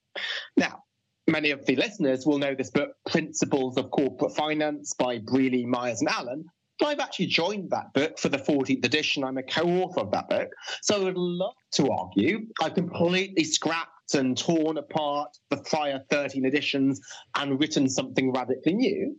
Now, 0.57 0.83
many 1.27 1.51
of 1.51 1.65
the 1.65 1.75
listeners 1.75 2.25
will 2.25 2.37
know 2.37 2.55
this 2.55 2.71
book, 2.71 2.91
Principles 3.09 3.77
of 3.77 3.91
Corporate 3.91 4.35
Finance 4.35 4.93
by 4.93 5.19
Brealey, 5.19 5.65
Myers, 5.65 6.01
and 6.01 6.09
Allen. 6.09 6.45
I've 6.85 6.99
actually 6.99 7.27
joined 7.27 7.71
that 7.71 7.93
book 7.93 8.19
for 8.19 8.29
the 8.29 8.37
14th 8.37 8.85
edition. 8.85 9.23
I'm 9.23 9.37
a 9.37 9.43
co-author 9.43 10.01
of 10.01 10.11
that 10.11 10.29
book. 10.29 10.49
So 10.83 10.95
I 10.95 11.03
would 11.05 11.17
love 11.17 11.55
to 11.73 11.89
argue 11.89 12.45
I've 12.61 12.75
completely 12.75 13.43
scrapped 13.43 14.13
and 14.13 14.37
torn 14.37 14.77
apart 14.77 15.29
the 15.49 15.57
prior 15.57 16.01
13 16.09 16.45
editions 16.45 17.01
and 17.35 17.59
written 17.59 17.89
something 17.89 18.31
radically 18.31 18.75
new. 18.75 19.15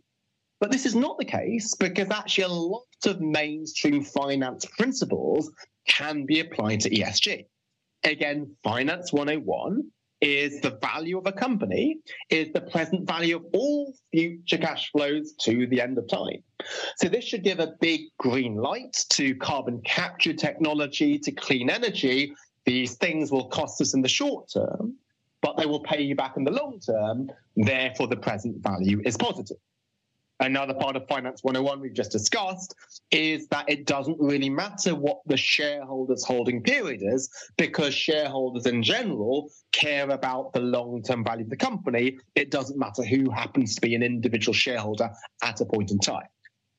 But 0.59 0.71
this 0.71 0.85
is 0.85 0.95
not 0.95 1.17
the 1.17 1.25
case 1.25 1.75
because 1.75 2.09
actually 2.09 2.45
a 2.45 2.47
lot 2.49 2.83
of 3.05 3.21
mainstream 3.21 4.03
finance 4.03 4.65
principles 4.65 5.51
can 5.87 6.25
be 6.25 6.39
applied 6.39 6.81
to 6.81 6.89
ESG. 6.89 7.45
Again, 8.03 8.55
Finance 8.63 9.11
101 9.11 9.83
is 10.21 10.59
the 10.61 10.77
value 10.81 11.17
of 11.17 11.25
a 11.27 11.31
company 11.31 11.99
is 12.29 12.51
the 12.53 12.61
present 12.61 13.07
value 13.07 13.37
of 13.37 13.45
all 13.53 13.93
future 14.11 14.57
cash 14.57 14.91
flows 14.91 15.33
to 15.41 15.65
the 15.67 15.81
end 15.81 15.97
of 15.97 16.07
time. 16.07 16.43
So 16.97 17.07
this 17.07 17.23
should 17.23 17.43
give 17.43 17.59
a 17.59 17.73
big 17.79 18.01
green 18.17 18.55
light 18.55 19.05
to 19.11 19.35
carbon 19.35 19.81
capture 19.85 20.33
technology, 20.33 21.17
to 21.19 21.31
clean 21.31 21.69
energy. 21.69 22.33
These 22.65 22.95
things 22.95 23.31
will 23.31 23.47
cost 23.47 23.79
us 23.81 23.93
in 23.93 24.01
the 24.01 24.09
short 24.09 24.51
term, 24.53 24.95
but 25.41 25.57
they 25.57 25.65
will 25.65 25.79
pay 25.81 26.01
you 26.01 26.15
back 26.15 26.35
in 26.35 26.43
the 26.43 26.51
long 26.51 26.79
term. 26.79 27.31
Therefore, 27.55 28.07
the 28.07 28.17
present 28.17 28.61
value 28.61 29.01
is 29.05 29.15
positive. 29.15 29.57
Another 30.41 30.73
part 30.73 30.95
of 30.95 31.05
Finance 31.07 31.43
101 31.43 31.81
we've 31.81 31.93
just 31.93 32.11
discussed 32.11 32.73
is 33.11 33.47
that 33.49 33.69
it 33.69 33.85
doesn't 33.85 34.17
really 34.19 34.49
matter 34.49 34.95
what 34.95 35.19
the 35.25 35.35
shareholders' 35.35 36.23
holding 36.23 36.63
period 36.63 37.01
is 37.03 37.29
because 37.57 37.93
shareholders 37.93 38.65
in 38.65 38.81
general 38.81 39.49
care 39.73 40.09
about 40.09 40.53
the 40.53 40.61
long 40.61 41.03
term 41.03 41.25
value 41.25 41.43
of 41.43 41.49
the 41.49 41.57
company. 41.57 42.17
It 42.35 42.51
doesn't 42.51 42.79
matter 42.79 43.03
who 43.03 43.29
happens 43.29 43.75
to 43.75 43.81
be 43.81 43.95
an 43.95 44.03
individual 44.03 44.53
shareholder 44.53 45.09
at 45.43 45.59
a 45.59 45.65
point 45.65 45.91
in 45.91 45.99
time. 45.99 46.27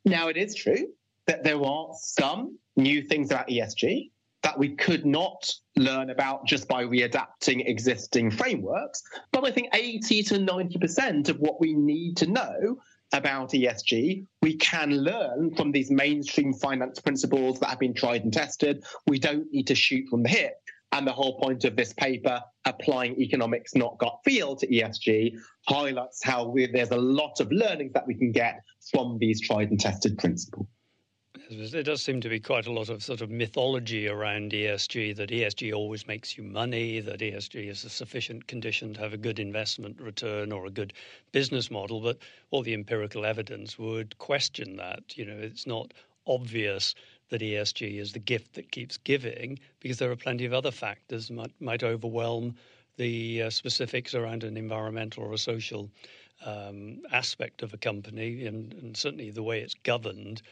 Now, 0.07 0.29
it 0.29 0.39
is 0.39 0.55
true 0.55 0.87
that 1.27 1.45
there 1.45 1.63
are 1.63 1.89
some 2.01 2.59
new 2.77 3.03
things 3.03 3.31
about 3.31 3.49
ESG 3.49 4.11
that 4.43 4.59
we 4.59 4.75
could 4.75 5.05
not 5.05 5.53
learn 5.77 6.09
about 6.09 6.47
just 6.47 6.67
by 6.67 6.83
readapting 6.83 7.69
existing 7.69 8.31
frameworks. 8.31 9.03
But 9.33 9.45
I 9.45 9.51
think 9.51 9.69
80 9.75 10.23
to 10.25 10.35
90% 10.37 11.29
of 11.29 11.39
what 11.41 11.61
we 11.61 11.75
need 11.75 12.17
to 12.19 12.27
know 12.27 12.79
about 13.13 13.51
ESG. 13.51 14.27
We 14.43 14.57
can 14.57 14.91
learn 14.91 15.55
from 15.57 15.73
these 15.73 15.91
mainstream 15.91 16.53
finance 16.53 17.01
principles 17.01 17.61
that 17.61 17.71
have 17.71 17.79
been 17.79 17.95
tried 17.95 18.25
and 18.25 18.33
tested. 18.33 18.85
We 19.07 19.19
don't 19.19 19.51
need 19.53 19.67
to 19.69 19.75
shoot 19.75 20.09
from 20.09 20.23
the 20.23 20.29
hip. 20.29 20.55
And 20.93 21.07
the 21.07 21.13
whole 21.13 21.39
point 21.39 21.65
of 21.65 21.77
this 21.77 21.93
paper, 21.93 22.43
applying 22.65 23.21
economics 23.21 23.77
not 23.77 23.99
gut 23.99 24.19
feel 24.25 24.57
to 24.57 24.67
ESG, 24.67 25.37
highlights 25.69 26.25
how 26.25 26.49
we, 26.49 26.67
there's 26.67 26.91
a 26.91 26.97
lot 26.97 27.41
of 27.41 27.51
learnings 27.53 27.93
that 27.93 28.07
we 28.07 28.15
can 28.15 28.33
get 28.33 28.61
from 28.91 29.19
these 29.21 29.41
tried 29.41 29.71
and 29.71 29.79
tested 29.79 30.19
principles. 30.19 30.67
There 31.53 31.83
does 31.83 32.01
seem 32.01 32.21
to 32.21 32.29
be 32.29 32.39
quite 32.39 32.69
a 32.69 32.73
lot 32.73 32.89
of 32.91 33.03
sort 33.03 33.21
of 33.21 33.29
mythology 33.29 34.07
around 34.07 34.53
ESG 34.53 35.17
that 35.17 35.31
ESG 35.31 35.75
always 35.75 36.07
makes 36.07 36.39
you 36.39 36.45
money, 36.45 37.01
that 37.01 37.19
ESG 37.19 37.67
is 37.67 37.83
a 37.85 37.91
sufficient 37.91 38.47
condition 38.47 38.95
to 38.95 39.01
have 39.01 39.13
a 39.13 39.17
good 39.17 39.41
investment 39.41 40.01
return 40.01 40.53
or 40.53 40.65
a 40.65 40.71
good 40.71 40.93
business 41.33 41.69
model. 41.69 42.01
But 42.01 42.19
all 42.53 42.63
the 42.63 42.73
empirical 42.73 43.27
evidence 43.27 43.77
would 43.81 44.17
question 44.19 44.77
that. 44.77 45.19
You 45.19 45.25
know, 45.25 45.37
it's 45.39 45.67
not 45.67 45.93
obvious 46.25 46.95
that 47.31 47.41
ESG 47.41 47.99
is 47.99 48.13
the 48.13 48.21
gift 48.21 48.55
that 48.55 48.71
keeps 48.71 48.97
giving 48.99 49.59
because 49.81 49.99
there 49.99 50.13
are 50.13 50.17
plenty 50.17 50.45
of 50.45 50.53
other 50.53 50.71
factors 50.71 51.27
that 51.27 51.35
might, 51.35 51.61
might 51.61 51.83
overwhelm 51.83 52.55
the 52.97 53.43
uh, 53.43 53.51
specifics 53.51 54.15
around 54.15 54.45
an 54.45 54.57
environmental 54.57 55.25
or 55.25 55.33
a 55.33 55.39
social 55.39 55.91
um, 56.45 57.03
aspect 57.11 57.65
of 57.65 57.75
a 57.75 57.77
company 57.77 58.47
and, 58.47 58.73
and 58.75 58.97
certainly 58.97 59.33
the 59.33 59.43
way 59.43 59.61
it's 59.61 59.75
governed 59.83 60.43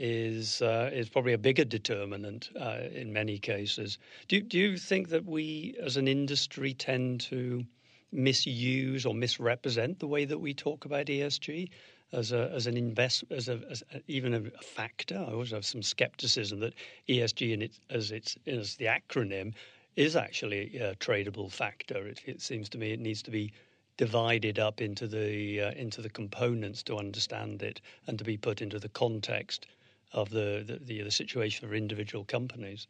is 0.00 0.62
uh, 0.62 0.90
is 0.92 1.08
probably 1.08 1.32
a 1.32 1.38
bigger 1.38 1.64
determinant 1.64 2.50
uh, 2.58 2.82
in 2.92 3.12
many 3.12 3.36
cases. 3.36 3.98
Do 4.28 4.40
do 4.40 4.56
you 4.56 4.78
think 4.78 5.08
that 5.08 5.26
we 5.26 5.76
as 5.82 5.96
an 5.96 6.06
industry 6.06 6.72
tend 6.72 7.20
to 7.22 7.64
misuse 8.12 9.04
or 9.04 9.12
misrepresent 9.12 9.98
the 9.98 10.06
way 10.06 10.24
that 10.24 10.38
we 10.38 10.54
talk 10.54 10.84
about 10.84 11.06
ESG 11.06 11.68
as 12.12 12.30
a 12.30 12.50
as 12.54 12.68
an 12.68 12.76
invest 12.76 13.24
as 13.30 13.48
a 13.48 13.60
as 13.68 13.82
even 14.06 14.34
a, 14.34 14.40
factor? 14.62 15.18
I 15.18 15.32
always 15.32 15.50
have 15.50 15.66
some 15.66 15.82
skepticism 15.82 16.60
that 16.60 16.74
ESG 17.08 17.52
in 17.52 17.62
it 17.62 17.80
as 17.90 18.12
it's 18.12 18.36
as 18.46 18.76
the 18.76 18.86
acronym 18.86 19.52
is 19.96 20.14
actually 20.14 20.76
a 20.76 20.94
tradable 20.94 21.50
factor. 21.50 22.06
It, 22.06 22.22
it 22.24 22.40
seems 22.40 22.68
to 22.68 22.78
me 22.78 22.92
it 22.92 23.00
needs 23.00 23.22
to 23.22 23.32
be 23.32 23.52
divided 23.96 24.60
up 24.60 24.80
into 24.80 25.08
the 25.08 25.60
uh, 25.60 25.72
into 25.72 26.00
the 26.00 26.10
components 26.10 26.84
to 26.84 26.96
understand 26.96 27.64
it 27.64 27.80
and 28.06 28.16
to 28.16 28.24
be 28.24 28.36
put 28.36 28.62
into 28.62 28.78
the 28.78 28.90
context 28.90 29.66
of 30.12 30.30
the, 30.30 30.64
the, 30.66 30.78
the, 30.84 31.02
the 31.02 31.10
situation 31.10 31.68
for 31.68 31.74
individual 31.74 32.24
companies. 32.24 32.86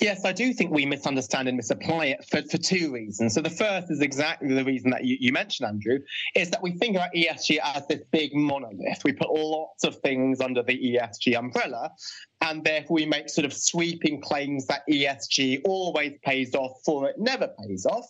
Yes, 0.00 0.24
I 0.24 0.32
do 0.32 0.54
think 0.54 0.70
we 0.70 0.86
misunderstand 0.86 1.48
and 1.48 1.56
misapply 1.56 2.06
it 2.06 2.24
for, 2.24 2.40
for 2.42 2.56
two 2.56 2.92
reasons. 2.92 3.34
So 3.34 3.42
the 3.42 3.50
first 3.50 3.90
is 3.90 4.00
exactly 4.00 4.54
the 4.54 4.64
reason 4.64 4.90
that 4.90 5.04
you, 5.04 5.18
you 5.20 5.32
mentioned, 5.32 5.68
Andrew, 5.68 5.98
is 6.34 6.50
that 6.50 6.62
we 6.62 6.72
think 6.72 6.96
about 6.96 7.12
ESG 7.14 7.58
as 7.62 7.86
this 7.86 8.00
big 8.10 8.34
monolith. 8.34 9.04
We 9.04 9.12
put 9.12 9.30
lots 9.30 9.84
of 9.84 9.96
things 9.96 10.40
under 10.40 10.62
the 10.62 10.72
ESG 10.72 11.38
umbrella, 11.38 11.90
and 12.40 12.64
therefore 12.64 12.94
we 12.94 13.06
make 13.06 13.28
sort 13.28 13.44
of 13.44 13.52
sweeping 13.52 14.20
claims 14.20 14.66
that 14.66 14.80
ESG 14.88 15.60
always 15.64 16.14
pays 16.24 16.54
off 16.54 16.80
or 16.86 17.10
it 17.10 17.16
never 17.18 17.48
pays 17.62 17.84
off. 17.84 18.06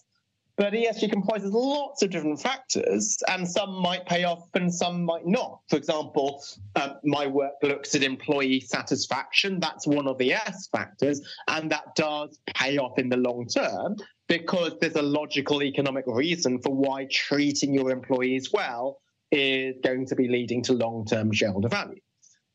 But 0.56 0.72
ESG 0.72 1.10
comprises 1.10 1.52
lots 1.52 2.02
of 2.02 2.10
different 2.10 2.40
factors, 2.40 3.22
and 3.28 3.46
some 3.46 3.74
might 3.74 4.06
pay 4.06 4.24
off 4.24 4.48
and 4.54 4.72
some 4.72 5.04
might 5.04 5.26
not. 5.26 5.60
For 5.68 5.76
example, 5.76 6.42
um, 6.76 6.94
my 7.04 7.26
work 7.26 7.52
looks 7.62 7.94
at 7.94 8.02
employee 8.02 8.60
satisfaction. 8.60 9.60
That's 9.60 9.86
one 9.86 10.08
of 10.08 10.16
the 10.16 10.32
S 10.32 10.68
factors, 10.68 11.20
and 11.48 11.70
that 11.70 11.94
does 11.94 12.38
pay 12.54 12.78
off 12.78 12.98
in 12.98 13.10
the 13.10 13.18
long 13.18 13.46
term 13.46 13.96
because 14.28 14.72
there's 14.80 14.96
a 14.96 15.02
logical 15.02 15.62
economic 15.62 16.04
reason 16.06 16.58
for 16.62 16.74
why 16.74 17.06
treating 17.10 17.74
your 17.74 17.90
employees 17.90 18.50
well 18.50 18.98
is 19.30 19.76
going 19.84 20.06
to 20.06 20.16
be 20.16 20.26
leading 20.26 20.62
to 20.62 20.72
long 20.72 21.04
term 21.04 21.32
shareholder 21.32 21.68
value. 21.68 22.00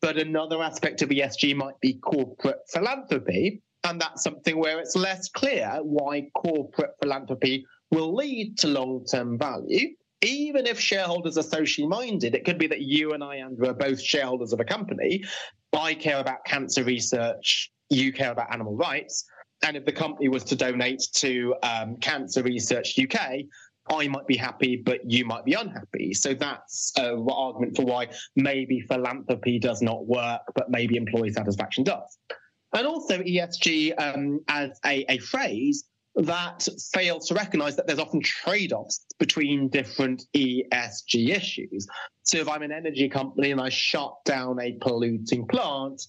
But 0.02 0.18
another 0.18 0.64
aspect 0.64 1.04
of 1.04 1.10
ESG 1.10 1.56
might 1.56 1.80
be 1.82 2.00
corporate 2.00 2.62
philanthropy. 2.74 3.62
And 3.84 4.00
that's 4.00 4.24
something 4.24 4.60
where 4.60 4.80
it's 4.80 4.96
less 4.96 5.28
clear 5.30 5.80
why 5.82 6.30
corporate 6.36 6.92
philanthropy 7.02 7.66
will 7.92 8.16
lead 8.16 8.58
to 8.60 8.68
long 8.68 9.06
term 9.06 9.38
value. 9.38 9.90
Even 10.24 10.68
if 10.68 10.80
shareholders 10.80 11.38
are 11.38 11.44
socially 11.44 11.88
minded, 11.88 12.36
it 12.36 12.46
could 12.46 12.60
be 12.60 12.68
that 12.68 12.82
you 12.82 13.14
and 13.14 13.24
I, 13.24 13.38
Andrew, 13.38 13.68
are 13.68 13.74
both 13.74 14.00
shareholders 14.00 14.54
of 14.54 14.60
a 14.60 14.64
company. 14.64 15.24
I 15.74 15.96
care 15.96 16.20
about 16.20 16.46
cancer 16.46 16.84
research, 16.84 17.72
you 17.90 18.14
care 18.14 18.32
about 18.32 18.54
animal 18.54 18.76
rights. 18.76 19.26
And 19.64 19.78
if 19.78 19.86
the 19.86 19.92
company 19.92 20.28
was 20.28 20.44
to 20.46 20.56
donate 20.56 21.08
to 21.16 21.56
um, 21.64 21.96
Cancer 21.98 22.42
Research 22.42 22.98
UK, 23.00 23.42
I 23.90 24.08
might 24.08 24.28
be 24.28 24.38
happy, 24.38 24.78
but 24.78 25.00
you 25.10 25.26
might 25.26 25.46
be 25.46 25.54
unhappy. 25.54 26.14
So 26.14 26.34
that's 26.34 26.94
an 26.98 27.28
argument 27.30 27.76
for 27.76 27.84
why 27.84 28.08
maybe 28.36 28.82
philanthropy 28.82 29.60
does 29.60 29.82
not 29.82 30.06
work, 30.06 30.42
but 30.56 30.70
maybe 30.70 30.98
employee 30.98 31.32
satisfaction 31.32 31.84
does. 31.84 32.18
And 32.74 32.88
also 32.88 33.20
ESG 33.20 33.94
um, 34.00 34.40
as 34.48 34.80
a, 34.86 35.06
a 35.12 35.18
phrase 35.20 35.84
that 36.16 36.68
fails 36.94 37.28
to 37.28 37.34
recognize 37.34 37.76
that 37.76 37.88
there's 37.88 38.00
often 38.00 38.22
trade 38.22 38.74
offs 38.74 39.06
between 39.18 39.70
different 39.70 40.26
ESG 40.36 41.30
issues. 41.30 41.88
So 42.24 42.38
if 42.38 42.50
I'm 42.50 42.64
an 42.64 42.72
energy 42.72 43.08
company 43.08 43.52
and 43.52 43.62
I 43.62 43.70
shut 43.70 44.14
down 44.26 44.60
a 44.60 44.74
polluting 44.82 45.48
plant, 45.48 46.02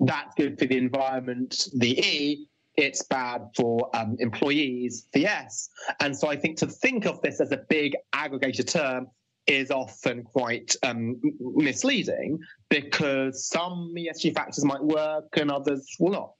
that's 0.00 0.34
good 0.36 0.58
for 0.58 0.66
the 0.66 0.76
environment, 0.76 1.68
the 1.74 1.98
E. 1.98 2.46
It's 2.76 3.02
bad 3.02 3.48
for 3.56 3.90
um, 3.94 4.16
employees, 4.20 5.08
the 5.12 5.26
S. 5.26 5.68
And 5.98 6.16
so 6.16 6.28
I 6.28 6.36
think 6.36 6.58
to 6.58 6.66
think 6.66 7.06
of 7.06 7.20
this 7.22 7.40
as 7.40 7.50
a 7.50 7.56
big 7.68 7.96
aggregated 8.12 8.68
term 8.68 9.08
is 9.48 9.72
often 9.72 10.22
quite 10.22 10.76
um, 10.84 11.20
misleading 11.40 12.38
because 12.68 13.48
some 13.48 13.92
ESG 13.96 14.34
factors 14.34 14.64
might 14.64 14.84
work 14.84 15.24
and 15.36 15.50
others 15.50 15.88
will 15.98 16.12
not. 16.12 16.32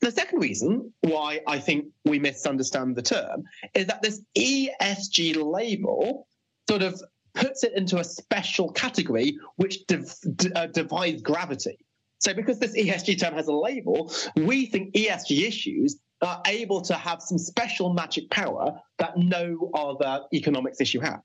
The 0.00 0.12
second 0.12 0.40
reason 0.40 0.92
why 1.00 1.40
I 1.46 1.58
think 1.58 1.86
we 2.04 2.18
misunderstand 2.18 2.94
the 2.94 3.02
term 3.02 3.44
is 3.74 3.86
that 3.86 4.02
this 4.02 4.22
ESG 4.36 5.36
label 5.44 6.26
sort 6.68 6.82
of 6.82 7.02
puts 7.34 7.64
it 7.64 7.72
into 7.74 7.98
a 7.98 8.04
special 8.04 8.72
category 8.72 9.38
which 9.56 9.78
uh, 10.54 10.66
defies 10.66 11.22
gravity. 11.22 11.78
So, 12.20 12.34
because 12.34 12.58
this 12.58 12.76
ESG 12.76 13.20
term 13.20 13.34
has 13.34 13.48
a 13.48 13.52
label, 13.52 14.12
we 14.36 14.66
think 14.66 14.92
ESG 14.94 15.46
issues 15.46 15.98
are 16.20 16.42
able 16.46 16.80
to 16.82 16.94
have 16.94 17.22
some 17.22 17.38
special 17.38 17.92
magic 17.92 18.28
power 18.30 18.72
that 18.98 19.16
no 19.16 19.70
other 19.74 20.24
economics 20.34 20.80
issue 20.80 21.00
has. 21.00 21.20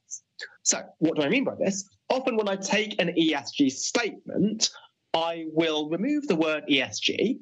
So, 0.61 0.83
what 0.99 1.15
do 1.15 1.23
I 1.23 1.29
mean 1.29 1.43
by 1.43 1.55
this? 1.55 1.89
Often, 2.09 2.37
when 2.37 2.47
I 2.47 2.55
take 2.55 2.99
an 3.01 3.09
ESG 3.09 3.71
statement, 3.71 4.69
I 5.15 5.45
will 5.51 5.89
remove 5.89 6.27
the 6.27 6.35
word 6.35 6.63
ESG 6.69 7.39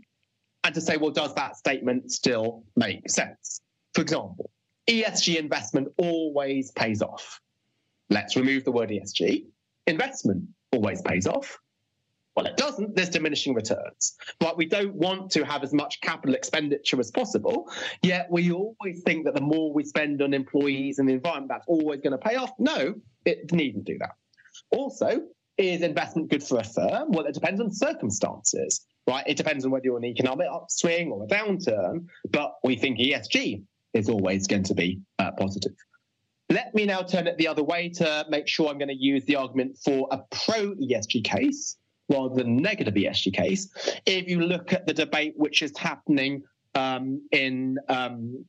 and 0.63 0.75
to 0.75 0.82
say, 0.82 0.98
well, 0.98 1.12
does 1.12 1.34
that 1.36 1.56
statement 1.56 2.12
still 2.12 2.63
make 2.75 3.10
sense? 3.10 3.62
For 3.94 4.01
example, 4.01 4.50
ESG 4.88 5.38
investment 5.38 5.89
always 5.98 6.72
pays 6.72 7.01
off. 7.01 7.39
Let's 8.10 8.36
remove 8.36 8.65
the 8.65 8.72
word 8.72 8.89
ESG. 8.89 9.46
Investment 9.88 10.44
always 10.72 11.01
pays 11.01 11.27
off. 11.27 11.58
Well, 12.36 12.46
it 12.46 12.56
doesn't. 12.56 12.96
There's 12.96 13.10
diminishing 13.10 13.53
returns. 13.53 14.15
But 14.39 14.58
we 14.58 14.65
don't 14.65 14.94
want 14.94 15.32
to 15.32 15.44
have 15.44 15.63
as 15.63 15.74
much 15.74 16.00
capital 16.01 16.34
expenditure 16.36 17.00
as 17.00 17.12
possible. 17.12 17.70
Yet 18.01 18.27
we 18.30 18.51
always 18.51 19.01
think 19.03 19.25
that 19.25 19.36
the 19.36 19.41
more 19.41 19.74
we 19.74 19.84
spend 19.84 20.22
on 20.22 20.34
employees 20.34 21.00
and 21.00 21.10
the 21.10 21.13
environment, 21.13 21.50
that's 21.50 21.68
always 21.68 22.00
going 22.00 22.12
to 22.12 22.18
pay 22.18 22.36
off. 22.36 22.51
No, 22.58 22.96
it 23.25 23.51
needn't 23.51 23.86
do 23.86 23.98
that. 24.00 24.12
Also, 24.72 25.22
is 25.58 25.82
investment 25.82 26.30
good 26.30 26.44
for 26.44 26.60
a 26.60 26.63
firm? 26.63 27.12
Well, 27.12 27.25
it 27.25 27.34
depends 27.34 27.60
on 27.60 27.72
circumstances, 27.72 28.86
right? 29.08 29.24
It 29.27 29.38
depends 29.38 29.65
on 29.65 29.72
whether 29.72 29.86
you're 29.86 29.98
an 29.98 30.05
economic 30.05 30.48
upswing 30.51 31.12
or 31.12 31.24
a 31.24 31.27
downturn. 31.27 32.05
But 32.31 32.55
we 32.63 32.75
think 32.75 33.00
ESG 33.00 33.63
is 33.93 34.10
always 34.10 34.48
going 34.48 34.63
to 34.63 34.74
be 34.74 35.01
uh, 35.20 35.31
positive. 35.31 35.74
Let 36.50 36.75
me 36.75 36.86
now 36.86 37.01
turn 37.01 37.27
it 37.27 37.38
the 37.38 37.48
other 37.48 37.63
way 37.63 37.89
to 37.89 38.25
make 38.29 38.48
sure 38.48 38.70
I'm 38.70 38.77
going 38.77 38.89
to 38.89 38.93
use 38.93 39.24
the 39.25 39.38
argument 39.38 39.77
for 39.84 40.08
a 40.12 40.20
pro 40.31 40.75
ESG 40.75 41.24
case 41.24 41.77
rather 42.10 42.36
than 42.36 42.58
negative 42.58 42.93
ESG 42.93 43.34
case. 43.34 43.70
If 44.05 44.27
you 44.27 44.41
look 44.41 44.74
at 44.74 44.86
the 44.86 44.93
debate 44.93 45.34
which 45.38 45.62
is 45.62 45.77
happening 45.77 46.43
um, 46.75 47.22
in 47.31 47.77
um, 47.88 48.46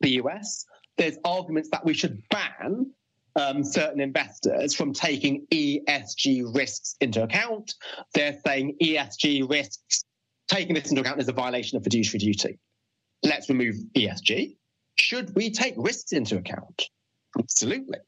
the 0.00 0.12
US, 0.22 0.64
there's 0.96 1.18
arguments 1.24 1.68
that 1.72 1.84
we 1.84 1.92
should 1.92 2.22
ban 2.30 2.90
um, 3.36 3.64
certain 3.64 4.00
investors 4.00 4.74
from 4.74 4.92
taking 4.92 5.46
ESG 5.50 6.54
risks 6.54 6.96
into 7.00 7.22
account. 7.22 7.74
They're 8.14 8.38
saying 8.44 8.76
ESG 8.82 9.48
risks, 9.48 10.04
taking 10.48 10.74
this 10.74 10.90
into 10.90 11.00
account 11.02 11.20
is 11.20 11.28
a 11.28 11.32
violation 11.32 11.76
of 11.76 11.84
fiduciary 11.84 12.18
duty. 12.18 12.58
Let's 13.22 13.48
remove 13.48 13.76
ESG. 13.94 14.56
Should 14.96 15.34
we 15.34 15.50
take 15.50 15.74
risks 15.76 16.12
into 16.12 16.36
account? 16.36 16.82
Absolutely. 17.38 17.98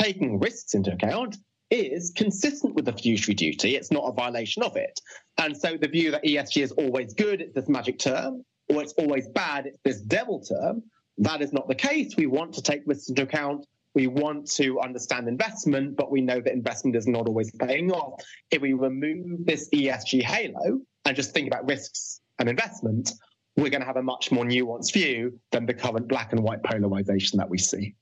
Taking 0.00 0.40
risks 0.40 0.74
into 0.74 0.92
account 0.92 1.36
is 1.70 2.12
consistent 2.14 2.74
with 2.74 2.84
the 2.84 2.92
fiduciary 2.92 3.34
duty. 3.34 3.76
It's 3.76 3.90
not 3.90 4.04
a 4.04 4.12
violation 4.12 4.62
of 4.62 4.76
it. 4.76 5.00
And 5.38 5.56
so 5.56 5.76
the 5.76 5.88
view 5.88 6.10
that 6.12 6.24
ESG 6.24 6.62
is 6.62 6.72
always 6.72 7.14
good, 7.14 7.40
it's 7.40 7.54
this 7.54 7.68
magic 7.68 7.98
term, 7.98 8.44
or 8.68 8.82
it's 8.82 8.92
always 8.94 9.28
bad, 9.28 9.66
it's 9.66 9.78
this 9.84 10.00
devil 10.00 10.40
term, 10.40 10.82
that 11.18 11.42
is 11.42 11.52
not 11.52 11.68
the 11.68 11.74
case. 11.74 12.14
We 12.16 12.26
want 12.26 12.54
to 12.54 12.62
take 12.62 12.82
risks 12.86 13.08
into 13.08 13.22
account. 13.22 13.66
We 13.96 14.08
want 14.08 14.46
to 14.56 14.78
understand 14.80 15.26
investment, 15.26 15.96
but 15.96 16.10
we 16.10 16.20
know 16.20 16.38
that 16.38 16.52
investment 16.52 16.96
is 16.96 17.06
not 17.06 17.26
always 17.26 17.50
paying 17.52 17.90
off. 17.90 18.22
If 18.50 18.60
we 18.60 18.74
remove 18.74 19.46
this 19.46 19.70
ESG 19.70 20.22
halo 20.22 20.82
and 21.06 21.16
just 21.16 21.32
think 21.32 21.46
about 21.46 21.66
risks 21.66 22.20
and 22.38 22.46
investment, 22.46 23.12
we're 23.56 23.70
going 23.70 23.80
to 23.80 23.86
have 23.86 23.96
a 23.96 24.02
much 24.02 24.30
more 24.30 24.44
nuanced 24.44 24.92
view 24.92 25.40
than 25.50 25.64
the 25.64 25.72
current 25.72 26.08
black 26.08 26.34
and 26.34 26.42
white 26.42 26.62
polarization 26.62 27.38
that 27.38 27.48
we 27.48 27.56
see. 27.56 27.94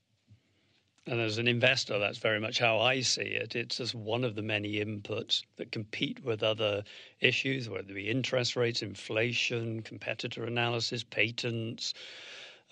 And 1.06 1.20
as 1.20 1.38
an 1.38 1.46
investor, 1.46 2.00
that's 2.00 2.18
very 2.18 2.40
much 2.40 2.58
how 2.58 2.80
I 2.80 3.00
see 3.00 3.22
it. 3.22 3.54
It's 3.54 3.76
just 3.76 3.94
one 3.94 4.24
of 4.24 4.34
the 4.34 4.42
many 4.42 4.84
inputs 4.84 5.42
that 5.58 5.70
compete 5.70 6.24
with 6.24 6.42
other 6.42 6.82
issues, 7.20 7.68
whether 7.68 7.88
it 7.88 7.94
be 7.94 8.10
interest 8.10 8.56
rates, 8.56 8.82
inflation, 8.82 9.80
competitor 9.82 10.44
analysis, 10.44 11.04
patents, 11.04 11.94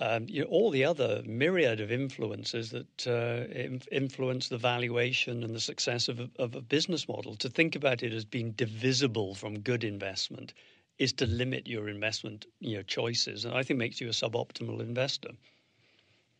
um, 0.02 0.26
you 0.28 0.40
know, 0.40 0.48
all 0.48 0.70
the 0.70 0.84
other 0.84 1.22
myriad 1.24 1.78
of 1.78 1.92
influences 1.92 2.70
that 2.70 3.06
uh, 3.06 3.46
influence 3.92 4.48
the 4.48 4.58
valuation 4.58 5.44
and 5.44 5.54
the 5.54 5.60
success 5.60 6.08
of 6.08 6.18
a, 6.18 6.28
of 6.40 6.56
a 6.56 6.60
business 6.60 7.06
model. 7.06 7.36
To 7.36 7.48
think 7.48 7.76
about 7.76 8.02
it 8.02 8.12
as 8.12 8.24
being 8.24 8.50
divisible 8.50 9.36
from 9.36 9.60
good 9.60 9.84
investment 9.84 10.54
is 10.98 11.12
to 11.14 11.26
limit 11.26 11.68
your 11.68 11.88
investment 11.88 12.46
you 12.58 12.76
know, 12.76 12.82
choices, 12.82 13.44
and 13.44 13.54
I 13.54 13.62
think 13.62 13.78
makes 13.78 14.00
you 14.00 14.08
a 14.08 14.10
suboptimal 14.10 14.80
investor. 14.80 15.30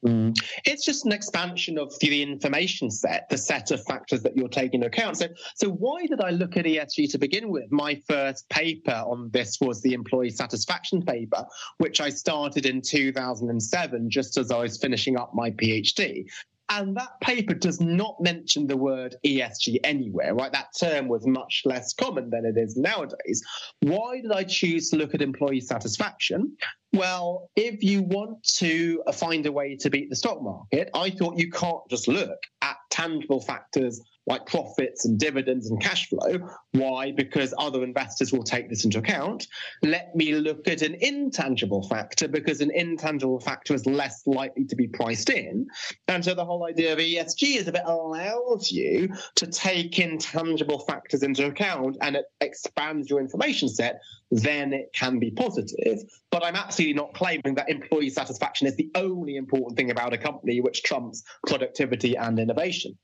Mm. 0.05 0.37
It's 0.65 0.85
just 0.85 1.07
an 1.07 1.13
expansion 1.13 1.79
of 1.79 1.97
the 2.01 2.23
information 2.23 2.91
set, 2.91 3.29
the 3.29 3.39
set 3.39 3.71
of 3.71 3.85
factors 3.85 4.23
that 4.23 4.37
you're 4.37 4.49
taking 4.49 4.83
into 4.83 4.89
account. 4.89 5.17
So, 5.19 5.29
so 5.55 5.69
why 5.69 6.07
did 6.07 6.21
I 6.21 6.31
look 6.31 6.57
at 6.57 6.65
ESG 6.65 7.11
to 7.13 7.19
begin 7.19 7.51
with? 7.51 7.71
My 7.71 8.01
first 8.09 8.49
paper 8.49 9.05
on 9.07 9.31
this 9.31 9.59
was 9.61 9.81
the 9.83 9.93
employee 9.93 10.31
satisfaction 10.31 11.03
paper, 11.03 11.45
which 11.79 12.01
I 12.01 12.09
started 12.09 12.67
in 12.67 12.83
2007, 12.83 14.11
just 14.11 14.39
as 14.39 14.51
I 14.51 14.59
was 14.59 14.77
finishing 14.77 15.17
up 15.17 15.35
my 15.35 15.51
PhD. 15.53 16.27
And 16.69 16.97
that 16.97 17.21
paper 17.21 17.55
does 17.55 17.81
not 17.81 18.17
mention 18.21 18.67
the 18.67 18.77
word 18.77 19.17
ESG 19.27 19.79
anywhere, 19.85 20.35
right? 20.35 20.53
That 20.53 20.69
term 20.79 21.09
was 21.09 21.27
much 21.27 21.63
less 21.65 21.93
common 21.93 22.31
than 22.31 22.45
it 22.45 22.57
is 22.57 22.77
nowadays. 22.77 23.43
Why 23.81 24.21
did 24.23 24.33
I 24.33 24.45
choose 24.45 24.89
to 24.91 24.97
look 24.97 25.15
at 25.15 25.21
employee 25.21 25.61
satisfaction? 25.61 26.57
Well, 26.95 27.51
if 27.57 27.83
you 27.83 28.03
want 28.03 28.43
to 28.57 29.03
find 29.13 29.45
a 29.47 29.53
way 29.53 29.77
to 29.77 29.91
beat 29.91 30.09
the 30.11 30.17
stock 30.17 30.43
market, 30.43 30.91
I 30.95 31.11
thought 31.11 31.39
you 31.39 31.51
can't 31.51 31.83
just 31.91 32.09
look 32.09 32.39
at 32.63 32.77
tangible 32.91 33.41
factors 33.41 34.01
like 34.27 34.47
profits 34.47 35.05
and 35.05 35.19
dividends 35.19 35.71
and 35.71 35.81
cash 35.81 36.09
flow. 36.09 36.49
Why? 36.73 37.13
Because 37.13 37.53
other 37.59 37.83
investors 37.83 38.33
will 38.33 38.45
take 38.45 38.69
this 38.69 38.85
into 38.85 38.99
account. 38.99 39.49
Let 39.83 40.15
me 40.15 40.33
look 40.35 40.69
at 40.69 40.83
an 40.83 40.97
intangible 41.01 41.83
factor 41.89 42.29
because 42.29 42.61
an 42.61 42.71
intangible 42.71 43.41
factor 43.41 43.75
is 43.75 43.85
less 43.87 44.23
likely 44.27 44.65
to 44.67 44.77
be 44.77 44.87
priced 44.87 45.31
in. 45.31 45.67
And 46.09 46.25
so 46.25 46.35
the 46.35 46.45
whole 46.45 46.67
idea 46.67 46.93
of 46.93 46.99
ESG 46.99 47.57
is 47.57 47.69
if 47.69 47.75
it 47.75 47.83
allows 47.85 48.71
you 48.71 49.13
to 49.37 49.47
take 49.47 49.99
intangible 49.99 50.79
factors 50.81 51.23
into 51.23 51.47
account 51.47 51.97
and 52.01 52.17
it 52.17 52.27
expands 52.41 53.11
your 53.11 53.21
information 53.21 53.69
set, 53.69 54.01
then 54.31 54.73
it 54.73 54.93
can 54.95 55.19
be 55.19 55.31
positive. 55.31 55.99
But 56.31 56.45
I'm 56.45 56.57
absolutely 56.57 56.95
not 56.95 57.13
claiming 57.15 57.55
that 57.57 57.69
employee 57.69 58.11
satisfaction 58.11 58.67
is 58.67 58.77
the 58.77 58.91
only 58.95 59.37
important 59.37 59.77
thing 59.77 59.91
about 59.91 60.13
a 60.13 60.19
company 60.19 60.61
which 60.61 60.83
trumps 60.83 61.23
productivity 61.47 62.17
and 62.17 62.39
innovation. 62.39 62.97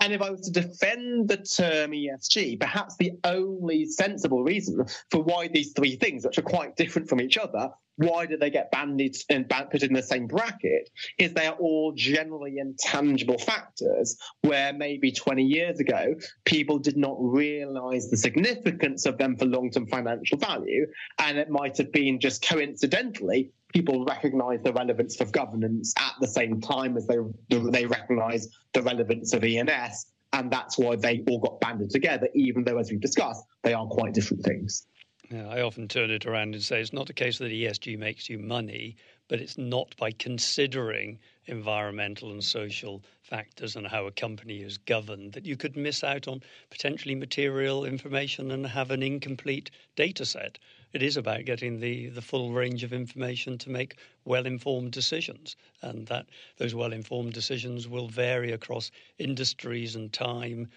And 0.00 0.12
if 0.12 0.20
I 0.20 0.30
was 0.30 0.42
to 0.42 0.50
defend 0.50 1.28
the 1.28 1.38
term 1.38 1.92
ESG, 1.92 2.60
perhaps 2.60 2.96
the 2.96 3.12
only 3.24 3.86
sensible 3.86 4.42
reason 4.42 4.84
for 5.10 5.22
why 5.22 5.48
these 5.48 5.72
three 5.72 5.96
things, 5.96 6.24
which 6.24 6.38
are 6.38 6.42
quite 6.42 6.76
different 6.76 7.08
from 7.08 7.20
each 7.20 7.38
other, 7.38 7.70
why 7.96 8.26
do 8.26 8.36
they 8.36 8.50
get 8.50 8.70
banded 8.70 9.16
and 9.30 9.50
put 9.70 9.82
in 9.82 9.94
the 9.94 10.02
same 10.02 10.26
bracket? 10.26 10.90
Is 11.18 11.32
they 11.32 11.46
are 11.46 11.56
all 11.56 11.92
generally 11.96 12.58
intangible 12.58 13.38
factors 13.38 14.18
where 14.42 14.72
maybe 14.72 15.12
20 15.12 15.42
years 15.42 15.80
ago 15.80 16.14
people 16.44 16.78
did 16.78 16.96
not 16.96 17.16
realize 17.18 18.10
the 18.10 18.16
significance 18.16 19.06
of 19.06 19.18
them 19.18 19.36
for 19.36 19.46
long-term 19.46 19.86
financial 19.86 20.38
value, 20.38 20.86
and 21.18 21.38
it 21.38 21.48
might 21.48 21.78
have 21.78 21.90
been 21.90 22.20
just 22.20 22.46
coincidentally 22.46 23.50
people 23.72 24.04
recognize 24.04 24.62
the 24.62 24.72
relevance 24.72 25.20
of 25.20 25.32
governance 25.32 25.94
at 25.98 26.14
the 26.20 26.28
same 26.28 26.60
time 26.60 26.96
as 26.96 27.06
they 27.06 27.16
they 27.48 27.86
recognize 27.86 28.48
the 28.72 28.82
relevance 28.82 29.32
of 29.32 29.44
ENS, 29.44 30.06
and 30.32 30.50
that's 30.50 30.78
why 30.78 30.96
they 30.96 31.24
all 31.28 31.40
got 31.40 31.60
banded 31.60 31.90
together, 31.90 32.28
even 32.34 32.64
though, 32.64 32.78
as 32.78 32.90
we've 32.90 33.00
discussed, 33.00 33.44
they 33.62 33.74
are 33.74 33.86
quite 33.86 34.14
different 34.14 34.44
things. 34.44 34.86
Yeah, 35.30 35.48
I 35.48 35.62
often 35.62 35.88
turn 35.88 36.12
it 36.12 36.24
around 36.24 36.54
and 36.54 36.62
say 36.62 36.80
it's 36.80 36.92
not 36.92 37.10
a 37.10 37.14
case 37.14 37.38
that 37.38 37.50
ESG 37.50 37.98
makes 37.98 38.30
you 38.30 38.38
money, 38.38 38.96
but 39.26 39.40
it's 39.40 39.58
not 39.58 39.96
by 39.96 40.12
considering 40.12 41.18
environmental 41.46 42.30
and 42.30 42.44
social 42.44 43.02
factors 43.22 43.74
and 43.74 43.88
how 43.88 44.06
a 44.06 44.12
company 44.12 44.58
is 44.58 44.78
governed 44.78 45.32
that 45.32 45.44
you 45.44 45.56
could 45.56 45.76
miss 45.76 46.04
out 46.04 46.28
on 46.28 46.42
potentially 46.70 47.16
material 47.16 47.84
information 47.84 48.52
and 48.52 48.66
have 48.66 48.92
an 48.92 49.02
incomplete 49.02 49.70
data 49.96 50.24
set. 50.24 50.60
It 50.92 51.02
is 51.02 51.16
about 51.16 51.44
getting 51.44 51.80
the, 51.80 52.06
the 52.08 52.22
full 52.22 52.52
range 52.52 52.82
of 52.82 52.92
information 52.92 53.58
to 53.58 53.70
make 53.70 53.96
well 54.24 54.46
informed 54.46 54.92
decisions. 54.92 55.56
And 55.82 56.06
that 56.06 56.26
those 56.56 56.74
well 56.74 56.92
informed 56.92 57.32
decisions 57.32 57.88
will 57.88 58.08
vary 58.08 58.52
across 58.52 58.90
industries 59.18 59.94
and 59.96 60.12
time 60.12 60.68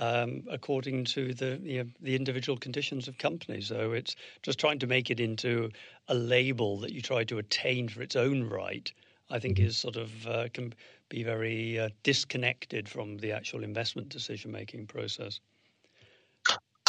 um, 0.00 0.44
according 0.48 1.04
to 1.06 1.34
the 1.34 1.58
you 1.62 1.82
know, 1.82 1.90
the 2.00 2.14
individual 2.14 2.56
conditions 2.56 3.08
of 3.08 3.18
companies. 3.18 3.66
So 3.66 3.92
it's 3.92 4.14
just 4.42 4.58
trying 4.58 4.78
to 4.80 4.86
make 4.86 5.10
it 5.10 5.20
into 5.20 5.70
a 6.08 6.14
label 6.14 6.78
that 6.80 6.92
you 6.92 7.00
try 7.02 7.24
to 7.24 7.38
attain 7.38 7.88
for 7.88 8.02
its 8.02 8.16
own 8.16 8.44
right. 8.44 8.92
I 9.30 9.38
think 9.38 9.58
is 9.58 9.76
sort 9.76 9.96
of 9.96 10.26
uh, 10.26 10.48
can 10.54 10.72
be 11.08 11.22
very 11.22 11.78
uh, 11.78 11.90
disconnected 12.02 12.88
from 12.88 13.18
the 13.18 13.32
actual 13.32 13.62
investment 13.62 14.08
decision 14.08 14.50
making 14.50 14.86
process. 14.86 15.40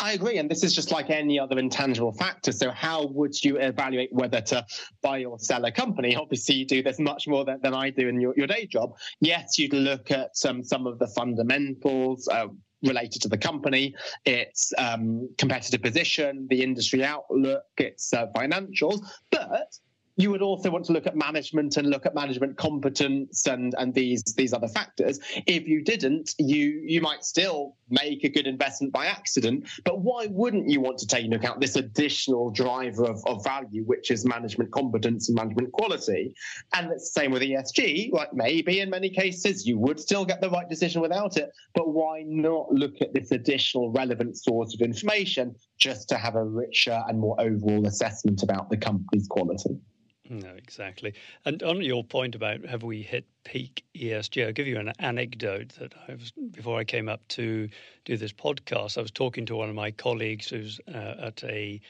I 0.01 0.13
agree. 0.13 0.37
And 0.37 0.49
this 0.49 0.63
is 0.63 0.73
just 0.73 0.91
like 0.91 1.09
any 1.09 1.39
other 1.39 1.57
intangible 1.57 2.13
factor. 2.13 2.51
So, 2.51 2.71
how 2.71 3.07
would 3.07 3.43
you 3.43 3.57
evaluate 3.57 4.11
whether 4.13 4.41
to 4.41 4.65
buy 5.01 5.23
or 5.25 5.39
sell 5.39 5.65
a 5.65 5.71
company? 5.71 6.15
Obviously, 6.15 6.55
you 6.55 6.65
do 6.65 6.81
this 6.81 6.99
much 6.99 7.27
more 7.27 7.45
than, 7.45 7.59
than 7.61 7.73
I 7.73 7.89
do 7.89 8.07
in 8.07 8.19
your, 8.19 8.33
your 8.35 8.47
day 8.47 8.65
job. 8.65 8.93
Yes, 9.19 9.57
you'd 9.57 9.73
look 9.73 10.11
at 10.11 10.35
some, 10.35 10.63
some 10.63 10.87
of 10.87 10.99
the 10.99 11.07
fundamentals. 11.07 12.27
Uh, 12.27 12.47
related 12.81 13.21
to 13.21 13.27
the 13.27 13.37
company, 13.37 13.93
its 14.25 14.71
um, 14.77 15.29
competitive 15.37 15.81
position, 15.81 16.47
the 16.49 16.63
industry 16.63 17.03
outlook, 17.03 17.63
its 17.77 18.13
uh, 18.13 18.27
financials. 18.33 19.01
But 19.31 19.77
you 20.19 20.29
would 20.29 20.41
also 20.41 20.69
want 20.69 20.83
to 20.83 20.91
look 20.91 21.07
at 21.07 21.15
management 21.15 21.77
and 21.77 21.89
look 21.89 22.05
at 22.05 22.13
management 22.13 22.57
competence 22.57 23.47
and 23.47 23.73
and 23.77 23.93
these 23.93 24.21
these 24.35 24.51
other 24.51 24.67
factors. 24.67 25.17
If 25.47 25.65
you 25.65 25.81
didn't, 25.81 26.35
you 26.37 26.83
you 26.85 26.99
might 26.99 27.23
still 27.23 27.77
make 27.89 28.25
a 28.25 28.29
good 28.29 28.45
investment 28.45 28.91
by 28.91 29.05
accident. 29.05 29.69
But 29.85 30.01
why 30.01 30.27
wouldn't 30.29 30.69
you 30.69 30.81
want 30.81 30.97
to 30.99 31.07
take 31.07 31.23
into 31.23 31.37
account 31.37 31.61
this 31.61 31.77
additional 31.77 32.51
driver 32.51 33.05
of, 33.05 33.23
of 33.25 33.45
value, 33.45 33.83
which 33.85 34.11
is 34.11 34.25
management 34.25 34.73
competence 34.73 35.29
and 35.29 35.37
management 35.37 35.71
quality? 35.71 36.35
And 36.75 36.91
it's 36.91 37.13
the 37.13 37.21
same 37.21 37.31
with 37.31 37.41
ESG. 37.41 38.11
Like 38.11 38.33
maybe 38.33 38.81
in 38.81 38.89
many 38.89 39.09
cases 39.09 39.65
you 39.65 39.79
would 39.79 40.01
still 40.01 40.25
get 40.25 40.41
the 40.41 40.49
right 40.49 40.67
decision 40.67 41.01
without 41.01 41.37
it, 41.37 41.49
but 41.73 41.93
why 41.93 42.23
not 42.27 42.69
look 42.73 43.01
at 43.01 43.13
this 43.13 43.31
additional 43.31 43.89
relevant 43.91 44.35
source 44.37 44.73
of 44.73 44.81
information 44.81 45.55
just 45.77 46.09
to 46.09 46.17
have 46.17 46.35
a 46.35 46.43
richer 46.43 47.01
and 47.07 47.17
more 47.17 47.39
overall 47.39 47.87
assessment 47.87 48.43
about 48.43 48.69
the 48.69 48.75
company's 48.75 49.25
quality? 49.29 49.79
No, 50.31 50.49
exactly. 50.49 51.15
And 51.43 51.63
on 51.63 51.81
your 51.81 52.03
point 52.03 52.35
about 52.35 52.63
have 52.65 52.83
we 52.83 53.01
hit 53.01 53.25
peak 53.43 53.83
ESG, 53.95 54.45
I'll 54.45 54.53
give 54.53 54.67
you 54.67 54.77
an 54.77 54.93
anecdote 54.99 55.69
that 55.79 55.93
I 56.07 56.13
was 56.13 56.31
before 56.51 56.79
I 56.79 56.83
came 56.83 57.09
up 57.09 57.27
to 57.29 57.67
do 58.05 58.15
this 58.15 58.31
podcast. 58.31 58.99
I 58.99 59.01
was 59.01 59.09
talking 59.09 59.47
to 59.47 59.55
one 59.55 59.69
of 59.69 59.75
my 59.75 59.89
colleagues 59.89 60.47
who's 60.47 60.79
uh, 60.87 61.15
at 61.19 61.43
a 61.43 61.81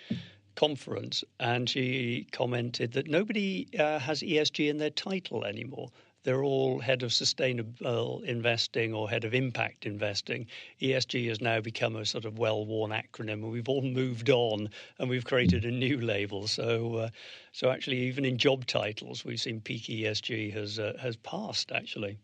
conference, 0.55 1.25
and 1.41 1.69
she 1.69 2.27
commented 2.31 2.93
that 2.93 3.07
nobody 3.09 3.67
uh, 3.77 3.99
has 3.99 4.21
ESG 4.21 4.69
in 4.69 4.77
their 4.77 4.89
title 4.89 5.43
anymore 5.43 5.89
they're 6.23 6.43
all 6.43 6.79
head 6.79 7.03
of 7.03 7.13
sustainable 7.13 8.21
investing 8.21 8.93
or 8.93 9.09
head 9.09 9.23
of 9.23 9.33
impact 9.33 9.85
investing. 9.85 10.47
ESG 10.81 11.27
has 11.29 11.39
now 11.39 11.61
become 11.61 11.95
a 11.95 12.05
sort 12.05 12.25
of 12.25 12.37
well 12.37 12.65
worn 12.65 12.91
acronym, 12.91 13.43
and 13.43 13.51
we've 13.51 13.69
all 13.69 13.81
moved 13.81 14.29
on 14.29 14.69
and 14.97 15.09
we've 15.09 15.25
created 15.25 15.65
a 15.65 15.71
new 15.71 15.99
label. 15.99 16.47
So, 16.47 16.95
uh, 16.95 17.09
so 17.51 17.69
actually, 17.69 17.99
even 17.99 18.25
in 18.25 18.37
job 18.37 18.65
titles, 18.65 19.23
we've 19.23 19.39
seen 19.39 19.61
peak 19.61 19.83
ESG 19.83 20.53
has 20.53 20.79
uh, 20.79 20.97
has 20.99 21.15
passed 21.15 21.71
actually. 21.71 22.17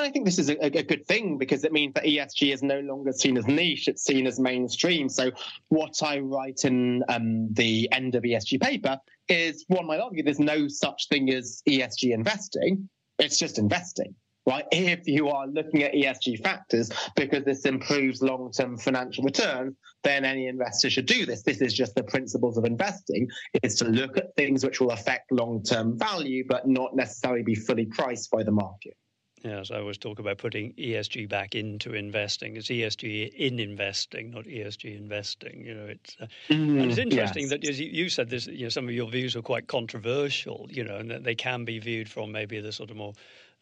I 0.00 0.10
think 0.10 0.24
this 0.24 0.38
is 0.38 0.48
a, 0.48 0.64
a, 0.64 0.82
good 0.82 1.06
thing 1.06 1.38
because 1.38 1.64
it 1.64 1.72
means 1.72 1.94
that 1.94 2.04
ESG 2.04 2.52
is 2.52 2.62
no 2.62 2.80
longer 2.80 3.12
seen 3.12 3.36
as 3.36 3.46
niche; 3.46 3.88
it's 3.88 4.04
seen 4.04 4.26
as 4.26 4.40
mainstream. 4.40 5.08
So, 5.08 5.30
what 5.68 6.02
I 6.02 6.18
write 6.20 6.64
in 6.64 7.04
um, 7.08 7.52
the 7.52 7.88
end 7.92 8.14
of 8.14 8.22
ESG 8.22 8.60
paper 8.60 8.98
is 9.28 9.64
one 9.68 9.86
might 9.86 10.00
argue 10.00 10.22
there's 10.22 10.40
no 10.40 10.68
such 10.68 11.08
thing 11.08 11.30
as 11.30 11.62
ESG 11.68 12.12
investing. 12.12 12.88
It's 13.18 13.38
just 13.38 13.58
investing, 13.58 14.14
right? 14.46 14.64
If 14.72 15.06
you 15.06 15.28
are 15.28 15.46
looking 15.46 15.82
at 15.82 15.92
ESG 15.92 16.42
factors 16.42 16.90
because 17.14 17.44
this 17.44 17.64
improves 17.66 18.22
long 18.22 18.50
term 18.52 18.78
financial 18.78 19.24
returns, 19.24 19.76
then 20.02 20.24
any 20.24 20.46
investor 20.46 20.88
should 20.88 21.06
do 21.06 21.26
this. 21.26 21.42
This 21.42 21.60
is 21.60 21.74
just 21.74 21.94
the 21.94 22.04
principles 22.04 22.56
of 22.56 22.64
investing 22.64 23.28
is 23.62 23.76
to 23.76 23.84
look 23.84 24.16
at 24.16 24.34
things 24.36 24.64
which 24.64 24.80
will 24.80 24.92
affect 24.92 25.30
long 25.30 25.62
term 25.62 25.98
value, 25.98 26.44
but 26.48 26.66
not 26.66 26.96
necessarily 26.96 27.42
be 27.42 27.54
fully 27.54 27.84
priced 27.84 28.30
by 28.30 28.42
the 28.42 28.52
market. 28.52 28.96
Yes, 29.42 29.70
I 29.70 29.78
always 29.78 29.96
talk 29.96 30.18
about 30.18 30.36
putting 30.36 30.74
ESG 30.74 31.28
back 31.28 31.54
into 31.54 31.94
investing. 31.94 32.56
It's 32.56 32.68
ESG 32.68 33.32
in 33.34 33.58
investing, 33.58 34.32
not 34.32 34.44
ESG 34.44 34.94
investing. 34.96 35.64
You 35.64 35.74
know, 35.74 35.86
it's 35.86 36.16
uh, 36.20 36.26
mm, 36.50 36.82
and 36.82 36.90
it's 36.90 36.98
interesting 36.98 37.44
yes. 37.44 37.50
that 37.50 37.66
as 37.66 37.80
you 37.80 38.10
said, 38.10 38.28
this. 38.28 38.46
You 38.46 38.64
know, 38.64 38.68
some 38.68 38.86
of 38.86 38.94
your 38.94 39.08
views 39.08 39.36
are 39.36 39.42
quite 39.42 39.66
controversial. 39.66 40.66
You 40.70 40.84
know, 40.84 40.96
and 40.96 41.10
that 41.10 41.24
they 41.24 41.34
can 41.34 41.64
be 41.64 41.78
viewed 41.78 42.08
from 42.08 42.32
maybe 42.32 42.60
the 42.60 42.70
sort 42.70 42.90
of 42.90 42.96
more 42.96 43.14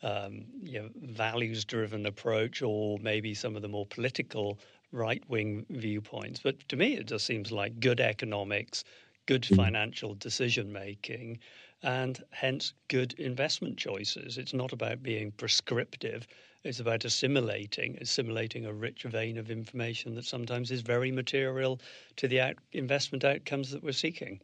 um, 0.02 0.44
you 0.62 0.80
know, 0.80 0.88
values-driven 0.96 2.06
approach, 2.06 2.62
or 2.62 2.98
maybe 3.00 3.34
some 3.34 3.56
of 3.56 3.62
the 3.62 3.68
more 3.68 3.86
political 3.86 4.58
right-wing 4.92 5.66
viewpoints. 5.70 6.40
But 6.42 6.68
to 6.68 6.76
me, 6.76 6.96
it 6.96 7.06
just 7.06 7.26
seems 7.26 7.52
like 7.52 7.80
good 7.80 8.00
economics, 8.00 8.84
good 9.26 9.42
mm. 9.42 9.56
financial 9.56 10.14
decision 10.14 10.72
making 10.72 11.38
and 11.82 12.22
hence 12.30 12.72
good 12.88 13.12
investment 13.14 13.78
choices. 13.78 14.38
It's 14.38 14.54
not 14.54 14.72
about 14.72 15.02
being 15.02 15.32
prescriptive. 15.32 16.26
It's 16.64 16.80
about 16.80 17.04
assimilating, 17.04 17.98
assimilating 18.00 18.66
a 18.66 18.72
rich 18.72 19.04
vein 19.04 19.38
of 19.38 19.50
information 19.50 20.14
that 20.14 20.24
sometimes 20.24 20.70
is 20.70 20.80
very 20.80 21.12
material 21.12 21.80
to 22.16 22.28
the 22.28 22.40
out- 22.40 22.58
investment 22.72 23.24
outcomes 23.24 23.70
that 23.70 23.82
we're 23.82 23.92
seeking. 23.92 24.40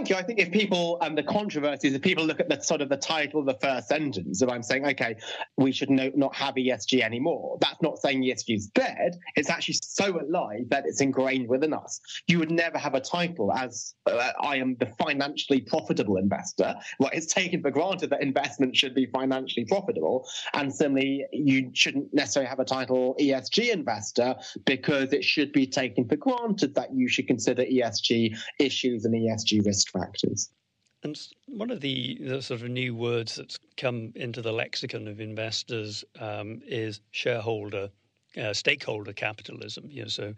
Thank 0.00 0.08
you. 0.08 0.16
I 0.16 0.22
think 0.22 0.38
if 0.38 0.50
people 0.50 0.96
and 1.02 1.16
the 1.18 1.22
controversies, 1.22 1.92
if 1.92 2.00
people 2.00 2.24
look 2.24 2.40
at 2.40 2.48
the 2.48 2.58
sort 2.62 2.80
of 2.80 2.88
the 2.88 2.96
title 2.96 3.38
of 3.40 3.44
the 3.44 3.58
first 3.60 3.88
sentence, 3.88 4.40
if 4.40 4.48
I'm 4.48 4.62
saying, 4.62 4.86
okay, 4.86 5.14
we 5.58 5.72
should 5.72 5.90
no, 5.90 6.10
not 6.14 6.34
have 6.34 6.54
ESG 6.54 7.02
anymore, 7.02 7.58
that's 7.60 7.82
not 7.82 7.98
saying 7.98 8.22
ESG 8.22 8.56
is 8.56 8.68
dead. 8.68 9.18
It's 9.36 9.50
actually 9.50 9.76
so 9.82 10.18
alive 10.18 10.70
that 10.70 10.84
it's 10.86 11.02
ingrained 11.02 11.50
within 11.50 11.74
us. 11.74 12.00
You 12.28 12.38
would 12.38 12.50
never 12.50 12.78
have 12.78 12.94
a 12.94 13.00
title 13.00 13.52
as 13.52 13.94
uh, 14.06 14.30
I 14.40 14.56
am 14.56 14.74
the 14.76 14.86
financially 14.86 15.60
profitable 15.60 16.16
investor. 16.16 16.74
Well, 16.98 17.10
it's 17.12 17.26
taken 17.26 17.60
for 17.60 17.70
granted 17.70 18.08
that 18.08 18.22
investment 18.22 18.74
should 18.74 18.94
be 18.94 19.04
financially 19.04 19.66
profitable. 19.66 20.26
And 20.54 20.74
similarly, 20.74 21.26
you 21.30 21.72
shouldn't 21.74 22.14
necessarily 22.14 22.48
have 22.48 22.60
a 22.60 22.64
title 22.64 23.16
ESG 23.20 23.70
investor 23.70 24.34
because 24.64 25.12
it 25.12 25.24
should 25.24 25.52
be 25.52 25.66
taken 25.66 26.08
for 26.08 26.16
granted 26.16 26.74
that 26.76 26.88
you 26.94 27.06
should 27.06 27.26
consider 27.26 27.64
ESG 27.64 28.34
issues 28.58 29.04
and 29.04 29.14
ESG 29.14 29.66
risks 29.66 29.89
factors. 29.90 30.50
And 31.02 31.18
one 31.46 31.70
of 31.70 31.80
the, 31.80 32.18
the, 32.20 32.42
sort 32.42 32.60
of 32.60 32.68
new 32.68 32.94
words 32.94 33.36
that's 33.36 33.58
come 33.76 34.12
into 34.14 34.42
the 34.42 34.52
lexicon 34.52 35.08
of 35.08 35.20
investors 35.20 36.04
um, 36.18 36.60
is 36.66 37.00
shareholder, 37.10 37.90
uh, 38.36 38.52
stakeholder 38.52 39.14
capitalism. 39.14 39.86
You 39.90 40.02
know, 40.02 40.08
so, 40.08 40.34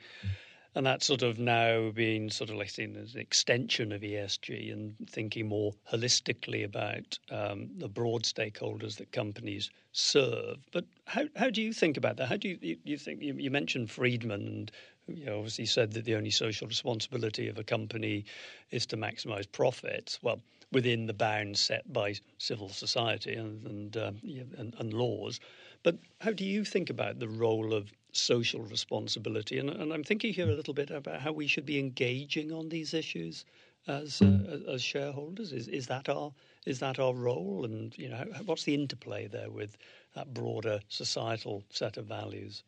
and 0.74 0.86
that's 0.86 1.06
sort 1.06 1.22
of 1.22 1.38
now 1.38 1.90
being 1.90 2.30
sort 2.30 2.48
of 2.50 2.56
like 2.56 2.70
seen 2.70 2.96
as 2.96 3.14
an 3.14 3.20
extension 3.20 3.92
of 3.92 4.00
ESG 4.00 4.72
and 4.72 4.94
thinking 5.08 5.48
more 5.48 5.72
holistically 5.90 6.64
about 6.64 7.18
um, 7.30 7.68
the 7.76 7.88
broad 7.88 8.22
stakeholders 8.22 8.96
that 8.96 9.12
companies 9.12 9.70
serve. 9.92 10.58
But 10.72 10.86
how 11.06 11.24
how 11.36 11.50
do 11.50 11.60
you 11.60 11.72
think 11.72 11.96
about 11.96 12.16
that? 12.16 12.28
How 12.28 12.36
do 12.36 12.48
you 12.48 12.58
you, 12.60 12.76
you 12.84 12.96
think 12.96 13.22
you, 13.22 13.34
you 13.34 13.50
mentioned 13.50 13.90
Friedman 13.90 14.46
and 14.46 14.72
you 15.08 15.26
know, 15.26 15.36
obviously 15.36 15.66
said 15.66 15.92
that 15.92 16.04
the 16.04 16.14
only 16.14 16.30
social 16.30 16.66
responsibility 16.66 17.48
of 17.48 17.58
a 17.58 17.64
company 17.64 18.24
is 18.70 18.86
to 18.86 18.96
maximize 18.96 19.50
profits. 19.50 20.18
Well, 20.22 20.40
within 20.70 21.06
the 21.06 21.12
bounds 21.12 21.60
set 21.60 21.92
by 21.92 22.14
civil 22.38 22.70
society 22.70 23.34
and 23.34 23.66
and, 23.66 23.96
uh, 23.96 24.12
and, 24.56 24.74
and 24.78 24.94
laws. 24.94 25.38
But 25.82 25.98
how 26.20 26.32
do 26.32 26.44
you 26.44 26.64
think 26.64 26.88
about 26.88 27.18
the 27.18 27.28
role 27.28 27.74
of 27.74 27.92
social 28.12 28.60
responsibility? 28.62 29.58
And, 29.58 29.70
and, 29.70 29.92
I'm 29.92 30.04
thinking 30.04 30.32
here 30.32 30.48
a 30.48 30.54
little 30.54 30.74
bit 30.74 30.90
about 30.90 31.20
how 31.20 31.32
we 31.32 31.46
should 31.46 31.66
be 31.66 31.78
engaging 31.78 32.52
on 32.52 32.68
these 32.68 32.94
issues 32.94 33.44
as 33.86 34.22
uh, 34.22 34.60
as 34.68 34.82
shareholders. 34.82 35.52
Is 35.52 35.68
is 35.68 35.86
that 35.88 36.08
our 36.08 36.32
is 36.66 36.78
that 36.80 36.98
our 36.98 37.14
role? 37.14 37.64
And 37.64 37.96
you 37.98 38.08
know, 38.08 38.24
what's 38.44 38.64
the 38.64 38.74
interplay 38.74 39.26
there 39.26 39.50
with 39.50 39.76
that 40.14 40.32
broader 40.34 40.80
societal 40.88 41.64
set 41.70 41.96
of 41.96 42.06
values? 42.06 42.62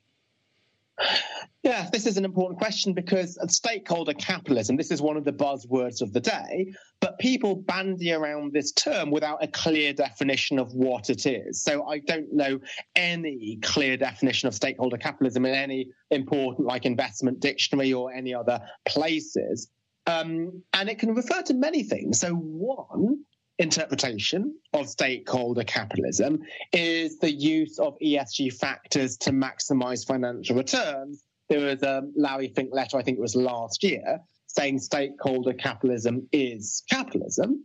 Yeah, 1.65 1.89
this 1.91 2.07
is 2.07 2.19
an 2.19 2.27
important 2.27 2.59
question 2.59 2.93
because 2.93 3.39
stakeholder 3.49 4.13
capitalism, 4.13 4.77
this 4.77 4.91
is 4.91 5.01
one 5.01 5.17
of 5.17 5.25
the 5.25 5.33
buzzwords 5.33 6.03
of 6.03 6.13
the 6.13 6.21
day, 6.21 6.75
but 7.01 7.19
people 7.19 7.57
bandy 7.57 8.13
around 8.13 8.53
this 8.53 8.71
term 8.73 9.11
without 9.11 9.43
a 9.43 9.49
clear 9.49 9.95
definition 9.95 10.59
of 10.59 10.75
what 10.75 11.09
it 11.09 11.27
is. 11.27 11.63
So 11.63 11.87
I 11.87 12.01
don't 12.01 12.31
know 12.35 12.61
any 12.97 13.59
clear 13.63 13.97
definition 13.97 14.47
of 14.47 14.55
stakeholder 14.55 14.99
capitalism 14.99 15.47
in 15.47 15.55
any 15.55 15.89
important 16.11 16.67
like 16.67 16.85
investment 16.85 17.41
dictionary 17.41 17.95
or 17.95 18.13
any 18.13 18.35
other 18.35 18.61
places. 18.85 19.71
Um, 20.07 20.63
and 20.75 20.91
it 20.91 20.99
can 20.99 21.15
refer 21.15 21.41
to 21.43 21.55
many 21.55 21.83
things. 21.83 22.21
So 22.21 22.35
one 22.35 23.25
interpretation 23.59 24.55
of 24.73 24.89
stakeholder 24.89 25.65
capitalism 25.65 26.41
is 26.73 27.19
the 27.19 27.33
use 27.33 27.79
of 27.79 27.97
ESG 28.03 28.53
factors 28.55 29.17
to 29.19 29.31
maximize 29.31 30.07
financial 30.07 30.57
returns. 30.57 31.25
There 31.49 31.61
was 31.61 31.83
a 31.83 32.03
Larry 32.17 32.53
Fink 32.55 32.71
letter, 32.73 32.97
I 32.97 33.03
think 33.03 33.19
it 33.19 33.21
was 33.21 33.37
last 33.37 33.85
year, 33.85 34.19
saying 34.47 34.79
stakeholder 34.79 35.53
capitalism 35.53 36.27
is 36.33 36.83
capitalism. 36.91 37.65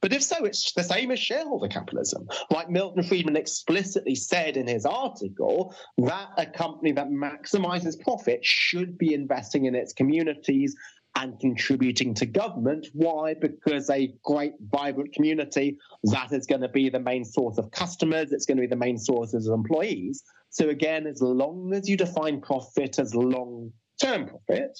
But 0.00 0.12
if 0.12 0.22
so, 0.22 0.44
it's 0.44 0.72
the 0.72 0.84
same 0.84 1.10
as 1.10 1.18
shareholder 1.18 1.66
capitalism. 1.66 2.28
Like 2.50 2.70
Milton 2.70 3.02
Friedman 3.02 3.36
explicitly 3.36 4.14
said 4.14 4.56
in 4.56 4.66
his 4.68 4.86
article, 4.86 5.74
that 5.98 6.28
a 6.36 6.46
company 6.46 6.92
that 6.92 7.08
maximizes 7.08 8.00
profit 8.00 8.44
should 8.44 8.96
be 8.96 9.12
investing 9.12 9.64
in 9.64 9.74
its 9.74 9.92
communities 9.92 10.76
and 11.14 11.38
contributing 11.40 12.14
to 12.14 12.26
government. 12.26 12.86
Why? 12.92 13.34
Because 13.34 13.90
a 13.90 14.12
great, 14.22 14.52
vibrant 14.60 15.12
community, 15.12 15.76
that 16.04 16.32
is 16.32 16.46
going 16.46 16.60
to 16.60 16.68
be 16.68 16.90
the 16.90 17.00
main 17.00 17.24
source 17.24 17.58
of 17.58 17.70
customers, 17.70 18.32
it's 18.32 18.46
going 18.46 18.56
to 18.56 18.62
be 18.62 18.68
the 18.68 18.76
main 18.76 18.98
sources 18.98 19.46
of 19.46 19.54
employees. 19.54 20.22
So, 20.50 20.68
again, 20.68 21.06
as 21.06 21.20
long 21.20 21.72
as 21.74 21.88
you 21.88 21.96
define 21.96 22.40
profit 22.40 22.98
as 22.98 23.14
long 23.14 23.72
term 24.00 24.26
profit, 24.26 24.78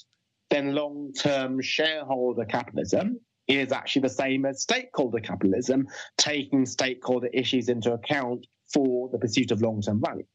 then 0.49 0.73
long 0.73 1.13
term 1.13 1.61
shareholder 1.61 2.45
capitalism 2.45 3.19
is 3.47 3.71
actually 3.71 4.03
the 4.03 4.09
same 4.09 4.45
as 4.45 4.61
stakeholder 4.61 5.19
capitalism, 5.19 5.87
taking 6.17 6.65
stakeholder 6.65 7.27
issues 7.33 7.67
into 7.67 7.93
account 7.93 8.45
for 8.71 9.09
the 9.09 9.17
pursuit 9.17 9.51
of 9.51 9.61
long 9.61 9.81
term 9.81 10.01
value. 10.01 10.25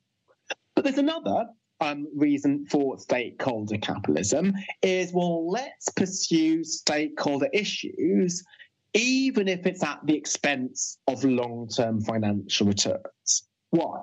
But 0.75 0.85
there's 0.85 0.99
another 0.99 1.47
um, 1.81 2.07
reason 2.15 2.67
for 2.67 2.99
stakeholder 2.99 3.79
capitalism 3.79 4.55
is 4.83 5.13
well, 5.13 5.51
let's 5.51 5.89
pursue 5.91 6.65
stakeholder 6.65 7.49
issues, 7.53 8.45
even 8.95 9.49
if 9.49 9.67
it's 9.67 9.83
at 9.83 10.01
the 10.05 10.17
expense 10.17 10.99
of 11.07 11.25
long 11.25 11.69
term 11.69 12.01
financial 12.01 12.67
returns. 12.67 13.49
Why? 13.71 14.03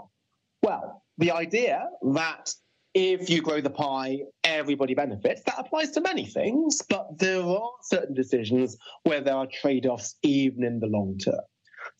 Well, 0.63 1.03
the 1.17 1.31
idea 1.31 1.87
that 2.13 2.53
if 2.93 3.29
you 3.29 3.41
grow 3.41 3.61
the 3.61 3.69
pie, 3.69 4.19
everybody 4.43 4.93
benefits. 4.93 5.41
That 5.43 5.59
applies 5.59 5.91
to 5.91 6.01
many 6.01 6.25
things, 6.25 6.81
but 6.89 7.17
there 7.17 7.41
are 7.41 7.71
certain 7.83 8.13
decisions 8.13 8.77
where 9.03 9.21
there 9.21 9.35
are 9.35 9.47
trade 9.47 9.85
offs 9.85 10.15
even 10.23 10.63
in 10.63 10.79
the 10.79 10.87
long 10.87 11.17
term. 11.17 11.39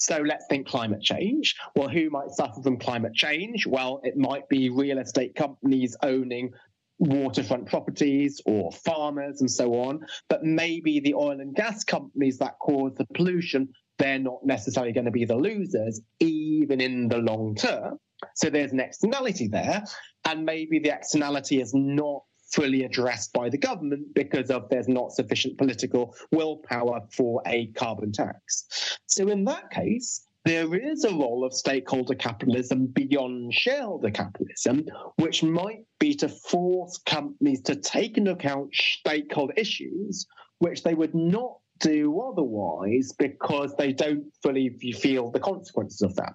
So 0.02 0.18
let's 0.18 0.48
think 0.48 0.66
climate 0.66 1.04
change. 1.04 1.56
Well, 1.76 1.88
who 1.88 2.10
might 2.10 2.32
suffer 2.32 2.60
from 2.64 2.78
climate 2.78 3.14
change? 3.14 3.68
Well, 3.68 4.02
it 4.04 4.18
might 4.18 4.50
be 4.50 4.72
real 4.72 4.98
estate 4.98 5.36
companies 5.36 5.96
owning 6.02 6.54
waterfront 6.98 7.68
properties 7.68 8.42
or 8.48 8.72
farmers 8.72 9.42
and 9.42 9.52
so 9.52 9.76
on. 9.76 10.00
But 10.28 10.44
maybe 10.44 11.00
the 11.02 11.14
oil 11.14 11.40
and 11.40 11.54
gas 11.54 11.84
companies 11.84 12.40
that 12.40 12.58
cause 12.60 12.94
the 12.98 13.06
pollution, 13.14 13.70
they're 14.00 14.18
not 14.18 14.44
necessarily 14.44 14.92
going 14.92 15.06
to 15.06 15.12
be 15.12 15.26
the 15.26 15.36
losers, 15.36 16.02
even 16.20 16.82
in 16.82 17.08
the 17.08 17.20
long 17.20 17.54
term. 17.54 18.00
So 18.36 18.50
there's 18.50 18.72
an 18.72 18.80
externality 18.80 19.50
there. 19.50 19.84
And 20.26 20.46
maybe 20.46 20.80
the 20.80 20.90
externality 20.90 21.62
is 21.62 21.76
not 21.76 22.24
fully 22.52 22.84
addressed 22.84 23.34
by 23.34 23.50
the 23.50 23.58
government 23.58 24.14
because 24.14 24.50
of 24.50 24.70
there's 24.70 24.88
not 24.88 25.12
sufficient 25.12 25.58
political 25.58 26.16
willpower 26.32 27.02
for 27.12 27.42
a 27.46 27.68
carbon 27.68 28.12
tax. 28.12 28.98
So 29.06 29.28
in 29.30 29.46
that 29.46 29.70
case, 29.72 30.28
there 30.44 30.74
is 30.74 31.04
a 31.04 31.14
role 31.14 31.46
of 31.46 31.54
stakeholder 31.54 32.16
capitalism 32.16 32.88
beyond 32.88 33.54
shareholder 33.54 34.10
capitalism, 34.10 34.86
which 35.18 35.44
might 35.44 35.86
be 36.00 36.16
to 36.16 36.28
force 36.28 36.98
companies 37.06 37.62
to 37.64 37.76
take 37.76 38.18
into 38.18 38.32
account 38.32 38.74
stakeholder 38.74 39.54
issues, 39.56 40.26
which 40.58 40.84
they 40.84 40.96
would 40.96 41.14
not 41.14 41.58
do 41.80 42.20
otherwise 42.22 43.12
because 43.18 43.76
they 43.78 43.94
don't 43.94 44.26
fully 44.42 44.70
feel 45.00 45.30
the 45.32 45.40
consequences 45.40 46.02
of 46.02 46.16
that. 46.16 46.34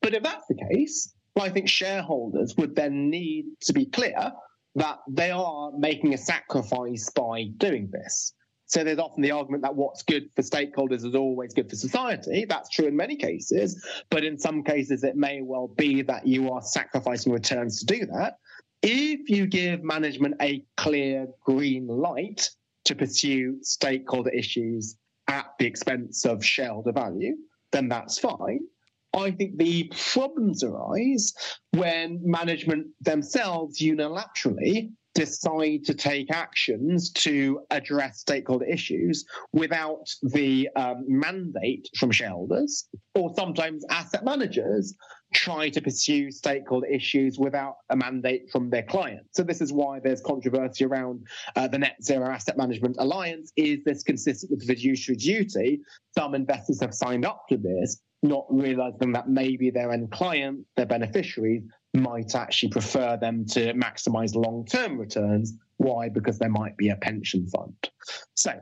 But 0.00 0.14
if 0.14 0.22
that's 0.22 0.46
the 0.48 0.58
case, 0.70 1.12
I 1.38 1.48
think 1.48 1.68
shareholders 1.68 2.56
would 2.56 2.74
then 2.74 3.10
need 3.10 3.46
to 3.62 3.72
be 3.72 3.86
clear 3.86 4.32
that 4.74 4.98
they 5.08 5.30
are 5.30 5.72
making 5.76 6.14
a 6.14 6.18
sacrifice 6.18 7.10
by 7.10 7.44
doing 7.56 7.88
this. 7.90 8.34
So 8.66 8.84
there's 8.84 9.00
often 9.00 9.22
the 9.22 9.32
argument 9.32 9.64
that 9.64 9.74
what's 9.74 10.04
good 10.04 10.30
for 10.36 10.42
stakeholders 10.42 11.04
is 11.04 11.16
always 11.16 11.52
good 11.52 11.68
for 11.68 11.74
society. 11.74 12.46
That's 12.48 12.68
true 12.68 12.86
in 12.86 12.94
many 12.94 13.16
cases, 13.16 13.84
but 14.10 14.22
in 14.22 14.38
some 14.38 14.62
cases 14.62 15.02
it 15.02 15.16
may 15.16 15.42
well 15.42 15.66
be 15.76 16.02
that 16.02 16.24
you 16.24 16.52
are 16.52 16.62
sacrificing 16.62 17.32
returns 17.32 17.80
to 17.80 17.86
do 17.86 18.06
that. 18.06 18.34
If 18.82 19.28
you 19.28 19.46
give 19.46 19.82
management 19.82 20.36
a 20.40 20.64
clear 20.76 21.26
green 21.44 21.88
light 21.88 22.48
to 22.84 22.94
pursue 22.94 23.58
stakeholder 23.62 24.30
issues 24.30 24.96
at 25.26 25.46
the 25.58 25.66
expense 25.66 26.24
of 26.24 26.44
shareholder 26.44 26.92
value, 26.92 27.36
then 27.72 27.88
that's 27.88 28.18
fine. 28.20 28.60
I 29.12 29.32
think 29.32 29.58
the 29.58 29.92
problems 30.12 30.62
arise 30.62 31.34
when 31.72 32.20
management 32.22 32.86
themselves 33.00 33.80
unilaterally 33.80 34.90
decide 35.14 35.84
to 35.84 35.94
take 35.94 36.30
actions 36.30 37.10
to 37.10 37.60
address 37.70 38.20
stakeholder 38.20 38.64
issues 38.64 39.24
without 39.52 40.08
the 40.22 40.68
um, 40.76 41.04
mandate 41.08 41.88
from 41.98 42.12
shareholders, 42.12 42.88
or 43.14 43.32
sometimes 43.36 43.84
asset 43.90 44.24
managers 44.24 44.94
try 45.34 45.68
to 45.68 45.80
pursue 45.80 46.30
stakeholder 46.30 46.86
issues 46.86 47.38
without 47.38 47.76
a 47.90 47.96
mandate 47.96 48.50
from 48.50 48.70
their 48.70 48.82
client. 48.82 49.26
So 49.32 49.42
this 49.42 49.60
is 49.60 49.72
why 49.72 50.00
there's 50.00 50.20
controversy 50.20 50.84
around 50.84 51.26
uh, 51.56 51.68
the 51.68 51.78
Net 51.78 51.96
Zero 52.02 52.28
Asset 52.28 52.56
Management 52.56 52.96
Alliance. 52.98 53.52
Is 53.56 53.78
this 53.84 54.02
consistent 54.02 54.50
with 54.50 54.66
fiduciary 54.66 55.16
duty? 55.16 55.80
Some 56.16 56.34
investors 56.34 56.80
have 56.80 56.94
signed 56.94 57.24
up 57.24 57.44
to 57.48 57.56
this, 57.56 58.00
not 58.22 58.46
realizing 58.50 59.12
that 59.12 59.28
maybe 59.28 59.70
their 59.70 59.92
end 59.92 60.10
client, 60.10 60.66
their 60.76 60.86
beneficiaries, 60.86 61.62
might 61.94 62.34
actually 62.34 62.70
prefer 62.70 63.16
them 63.16 63.44
to 63.46 63.72
maximize 63.74 64.34
long 64.34 64.64
term 64.64 64.98
returns. 64.98 65.54
Why? 65.78 66.08
Because 66.08 66.38
there 66.38 66.50
might 66.50 66.76
be 66.76 66.90
a 66.90 66.96
pension 66.96 67.46
fund. 67.48 67.90
So, 68.34 68.52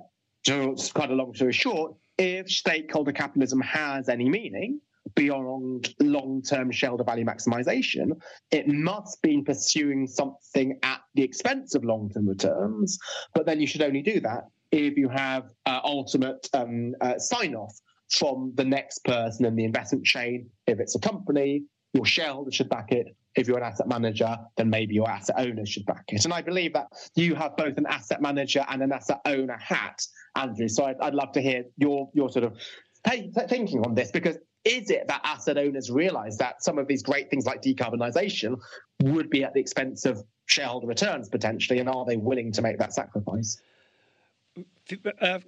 to 0.44 0.77
cut 0.94 1.11
a 1.11 1.14
long 1.14 1.35
story 1.35 1.53
short, 1.53 1.94
if 2.16 2.51
stakeholder 2.51 3.12
capitalism 3.12 3.61
has 3.61 4.09
any 4.09 4.29
meaning 4.29 4.81
beyond 5.14 5.94
long 6.01 6.42
term 6.42 6.71
shareholder 6.71 7.05
value 7.05 7.25
maximization, 7.25 8.12
it 8.51 8.68
must 8.68 9.21
be 9.23 9.42
pursuing 9.42 10.07
something 10.07 10.79
at 10.83 11.01
the 11.14 11.23
expense 11.23 11.75
of 11.75 11.85
long 11.85 12.11
term 12.11 12.29
returns. 12.29 12.99
But 13.35 13.47
then 13.47 13.61
you 13.61 13.66
should 13.66 13.83
only 13.83 14.03
do 14.03 14.21
that 14.21 14.44
if 14.71 14.97
you 14.97 15.09
have 15.09 15.51
uh, 15.66 15.81
ultimate 15.83 16.49
um, 16.55 16.94
uh, 17.01 17.18
sign 17.18 17.55
off 17.55 17.75
from 18.11 18.53
the 18.55 18.64
next 18.64 19.05
person 19.05 19.44
in 19.44 19.57
the 19.57 19.64
investment 19.64 20.05
chain. 20.05 20.49
If 20.66 20.81
it's 20.81 20.94
a 20.94 20.99
company, 20.99 21.64
your 21.92 22.07
shareholders 22.07 22.55
should 22.55 22.68
back 22.68 22.92
it. 22.92 23.14
If 23.37 23.47
you're 23.47 23.59
an 23.59 23.64
asset 23.64 23.88
manager, 23.88 24.37
then 24.57 24.68
maybe 24.68 24.94
your 24.94 25.09
asset 25.09 25.37
owners 25.38 25.68
should 25.68 25.87
back 25.87 26.05
it. 26.09 26.25
And 26.25 26.35
I 26.35 26.42
believe 26.42 26.73
that 26.73 26.88
you 27.14 27.35
have 27.35 27.57
both 27.57 27.77
an 27.79 27.87
asset 27.87 28.21
manager 28.21 28.64
and 28.68 28.83
an 28.83 28.92
asset 28.92 29.21
owner 29.27 29.57
hat, 29.59 30.05
Andrew. 30.35 30.68
So 30.68 30.85
I'd, 30.85 30.97
I'd 31.01 31.14
love 31.14 31.33
to 31.33 31.40
hear 31.40 31.64
your 31.77 32.11
your 32.14 32.31
sort 32.31 32.44
of 32.44 32.57
thinking 33.49 33.85
on 33.85 33.94
this 33.94 34.11
because 34.11 34.38
is 34.64 34.90
it 34.90 35.07
that 35.09 35.21
asset 35.25 35.57
owners 35.57 35.90
realize 35.90 36.37
that 36.38 36.62
some 36.62 36.79
of 36.79 36.88
these 36.88 37.03
great 37.03 37.31
things 37.31 37.47
like 37.47 37.62
decarbonisation 37.62 38.59
would 39.03 39.31
be 39.31 39.44
at 39.44 39.55
the 39.55 39.61
expense 39.61 40.05
of 40.05 40.23
shareholder 40.47 40.87
returns 40.87 41.29
potentially, 41.29 41.79
and 41.79 41.88
are 41.88 42.05
they 42.05 42.16
willing 42.16 42.53
to 42.53 42.62
make 42.62 42.79
that 42.79 42.92
sacrifice? 42.92 43.61
Uh, 45.21 45.38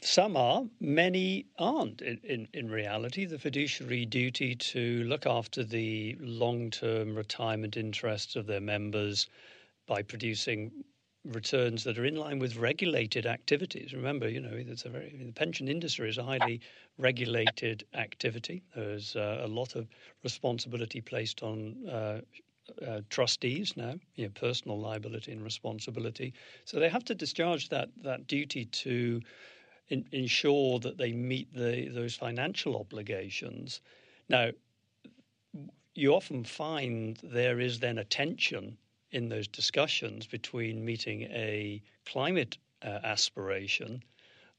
some 0.00 0.36
are, 0.36 0.64
many 0.80 1.46
aren't. 1.58 2.02
In, 2.02 2.18
in, 2.24 2.48
in, 2.52 2.70
reality, 2.70 3.24
the 3.24 3.38
fiduciary 3.38 4.06
duty 4.06 4.54
to 4.54 5.04
look 5.04 5.26
after 5.26 5.64
the 5.64 6.16
long 6.20 6.70
term 6.70 7.14
retirement 7.14 7.76
interests 7.76 8.36
of 8.36 8.46
their 8.46 8.60
members 8.60 9.28
by 9.86 10.02
producing 10.02 10.70
returns 11.24 11.82
that 11.84 11.98
are 11.98 12.04
in 12.04 12.16
line 12.16 12.38
with 12.38 12.56
regulated 12.56 13.26
activities. 13.26 13.92
Remember, 13.92 14.28
you 14.28 14.40
know, 14.40 14.52
it's 14.52 14.84
a 14.84 14.88
very 14.88 15.14
the 15.18 15.32
pension 15.32 15.68
industry 15.68 16.08
is 16.08 16.18
a 16.18 16.22
highly 16.22 16.60
regulated 16.98 17.84
activity. 17.94 18.62
There's 18.74 19.16
uh, 19.16 19.40
a 19.42 19.48
lot 19.48 19.74
of 19.74 19.88
responsibility 20.22 21.00
placed 21.00 21.42
on 21.42 21.88
uh, 21.88 22.20
uh, 22.86 23.00
trustees 23.10 23.76
now, 23.76 23.94
you 24.14 24.26
know, 24.26 24.32
personal 24.34 24.78
liability 24.78 25.32
and 25.32 25.42
responsibility. 25.42 26.32
So 26.64 26.78
they 26.78 26.88
have 26.88 27.04
to 27.04 27.14
discharge 27.14 27.68
that 27.70 27.88
that 28.02 28.26
duty 28.26 28.66
to 28.66 29.20
in, 29.88 30.04
ensure 30.12 30.78
that 30.80 30.98
they 30.98 31.12
meet 31.12 31.52
the, 31.54 31.88
those 31.88 32.16
financial 32.16 32.76
obligations. 32.76 33.80
Now, 34.28 34.50
you 35.94 36.14
often 36.14 36.44
find 36.44 37.18
there 37.22 37.60
is 37.60 37.80
then 37.80 37.98
a 37.98 38.04
tension 38.04 38.76
in 39.10 39.28
those 39.28 39.48
discussions 39.48 40.26
between 40.26 40.84
meeting 40.84 41.22
a 41.22 41.82
climate 42.04 42.58
uh, 42.82 42.98
aspiration 43.04 44.02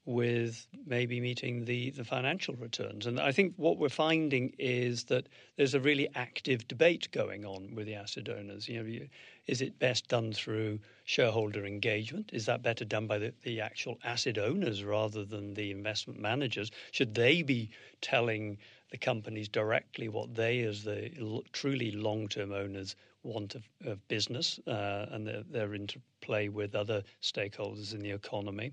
with 0.07 0.65
maybe 0.85 1.19
meeting 1.19 1.65
the, 1.65 1.89
the 1.91 2.03
financial 2.05 2.55
returns. 2.55 3.05
And 3.05 3.19
I 3.19 3.33
think 3.33 3.53
what 3.57 3.77
we're 3.77 3.89
finding 3.89 4.53
is 4.57 5.03
that 5.05 5.27
there's 5.57 5.73
a 5.73 5.81
really 5.81 6.07
active 6.15 6.65
debate 6.69 7.09
going 7.11 7.43
on 7.43 7.75
with 7.75 7.87
the 7.87 7.95
asset 7.95 8.29
owners. 8.29 8.69
You 8.69 8.81
know, 8.83 9.05
is 9.47 9.61
it 9.61 9.77
best 9.79 10.07
done 10.07 10.31
through 10.31 10.79
shareholder 11.03 11.65
engagement? 11.65 12.29
Is 12.31 12.45
that 12.45 12.63
better 12.63 12.85
done 12.85 13.05
by 13.05 13.17
the, 13.17 13.33
the 13.43 13.59
actual 13.59 13.99
asset 14.05 14.37
owners 14.37 14.81
rather 14.81 15.25
than 15.25 15.53
the 15.53 15.71
investment 15.71 16.21
managers? 16.21 16.71
Should 16.91 17.13
they 17.13 17.41
be 17.41 17.69
telling 17.99 18.57
the 18.91 18.97
companies 18.97 19.49
directly 19.49 20.07
what 20.07 20.33
they, 20.33 20.61
as 20.61 20.85
the 20.85 21.11
truly 21.51 21.91
long 21.91 22.29
term 22.29 22.53
owners, 22.53 22.95
want 23.23 23.55
of, 23.55 23.67
of 23.83 24.07
business 24.07 24.57
uh, 24.67 25.07
and 25.11 25.27
their, 25.27 25.43
their 25.51 25.73
interplay 25.73 26.47
with 26.47 26.75
other 26.75 27.03
stakeholders 27.21 27.93
in 27.93 27.99
the 27.99 28.11
economy? 28.11 28.71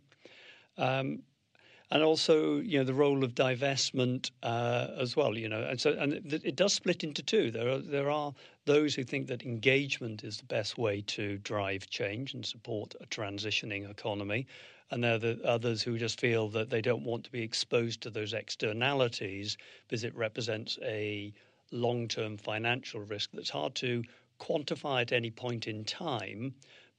Um, 0.76 1.22
and 1.90 2.02
also 2.02 2.58
you 2.58 2.78
know 2.78 2.84
the 2.84 2.94
role 2.94 3.22
of 3.22 3.34
divestment 3.34 4.30
uh, 4.42 4.88
as 4.98 5.16
well. 5.16 5.36
You 5.36 5.48
know, 5.48 5.62
and 5.62 5.80
so 5.80 5.92
and 5.92 6.14
it 6.14 6.56
does 6.56 6.72
split 6.72 7.04
into 7.04 7.22
two. 7.22 7.50
There 7.50 7.68
are 7.68 7.78
there 7.78 8.10
are 8.10 8.34
those 8.64 8.94
who 8.94 9.04
think 9.04 9.28
that 9.28 9.44
engagement 9.44 10.24
is 10.24 10.38
the 10.38 10.44
best 10.44 10.78
way 10.78 11.02
to 11.02 11.38
drive 11.38 11.88
change 11.88 12.34
and 12.34 12.44
support 12.44 12.94
a 13.00 13.06
transitioning 13.06 13.88
economy, 13.88 14.46
and 14.90 15.04
there 15.04 15.14
are 15.14 15.18
the 15.18 15.40
others 15.44 15.82
who 15.82 15.98
just 15.98 16.18
feel 16.20 16.48
that 16.48 16.70
they 16.70 16.80
don't 16.80 17.04
want 17.04 17.24
to 17.24 17.30
be 17.30 17.42
exposed 17.42 18.00
to 18.02 18.10
those 18.10 18.32
externalities 18.32 19.56
because 19.86 20.04
it 20.04 20.14
represents 20.16 20.78
a 20.82 21.32
long-term 21.70 22.36
financial 22.38 23.00
risk 23.00 23.30
that's 23.32 23.50
hard 23.50 23.74
to 23.74 24.02
quantify 24.40 25.00
at 25.00 25.12
any 25.12 25.30
point 25.30 25.66
in 25.66 25.84
time 25.84 26.54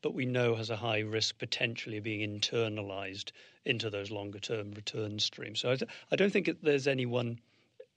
but 0.05 0.13
we 0.13 0.27
know 0.27 0.53
has 0.53 0.69
a 0.69 0.75
high 0.75 0.99
risk 0.99 1.39
potentially 1.39 1.97
of 1.97 2.03
being 2.03 2.39
internalized 2.39 3.31
into 3.65 3.89
those 3.89 4.11
longer 4.11 4.37
term 4.37 4.71
return 4.73 5.17
streams. 5.17 5.61
So 5.61 5.71
I, 5.71 5.77
I 6.11 6.15
don't 6.15 6.31
think 6.31 6.47
there's 6.61 6.85
any 6.85 7.07
one 7.07 7.39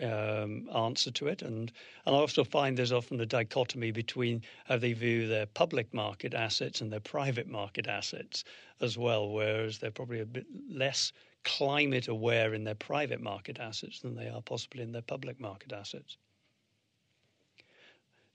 um, 0.03 0.71
answer 0.75 1.11
to 1.11 1.27
it. 1.27 1.43
And, 1.43 1.71
and 2.07 2.17
I 2.17 2.19
also 2.19 2.45
find 2.45 2.79
there's 2.79 2.93
often 2.93 3.21
a 3.21 3.27
dichotomy 3.27 3.91
between 3.91 4.41
how 4.65 4.79
they 4.79 4.95
view 4.95 5.29
their 5.29 5.45
public 5.45 5.93
market 5.93 6.33
assets 6.33 6.81
and 6.81 6.91
their 6.91 6.99
private 6.99 7.47
market 7.47 7.87
assets 7.87 8.43
as 8.81 8.97
well, 8.97 9.29
whereas 9.29 9.77
they're 9.79 9.91
probably 9.91 10.21
a 10.21 10.25
bit 10.25 10.47
less 10.71 11.13
climate 11.45 12.09
aware 12.09 12.55
in 12.55 12.65
their 12.65 12.75
private 12.75 13.21
market 13.21 13.59
assets 13.61 14.01
than 14.01 14.15
they 14.15 14.31
are 14.31 14.41
possibly 14.41 14.83
in 14.83 14.93
their 14.93 15.03
public 15.03 15.39
market 15.39 15.75
assets. 15.75 16.17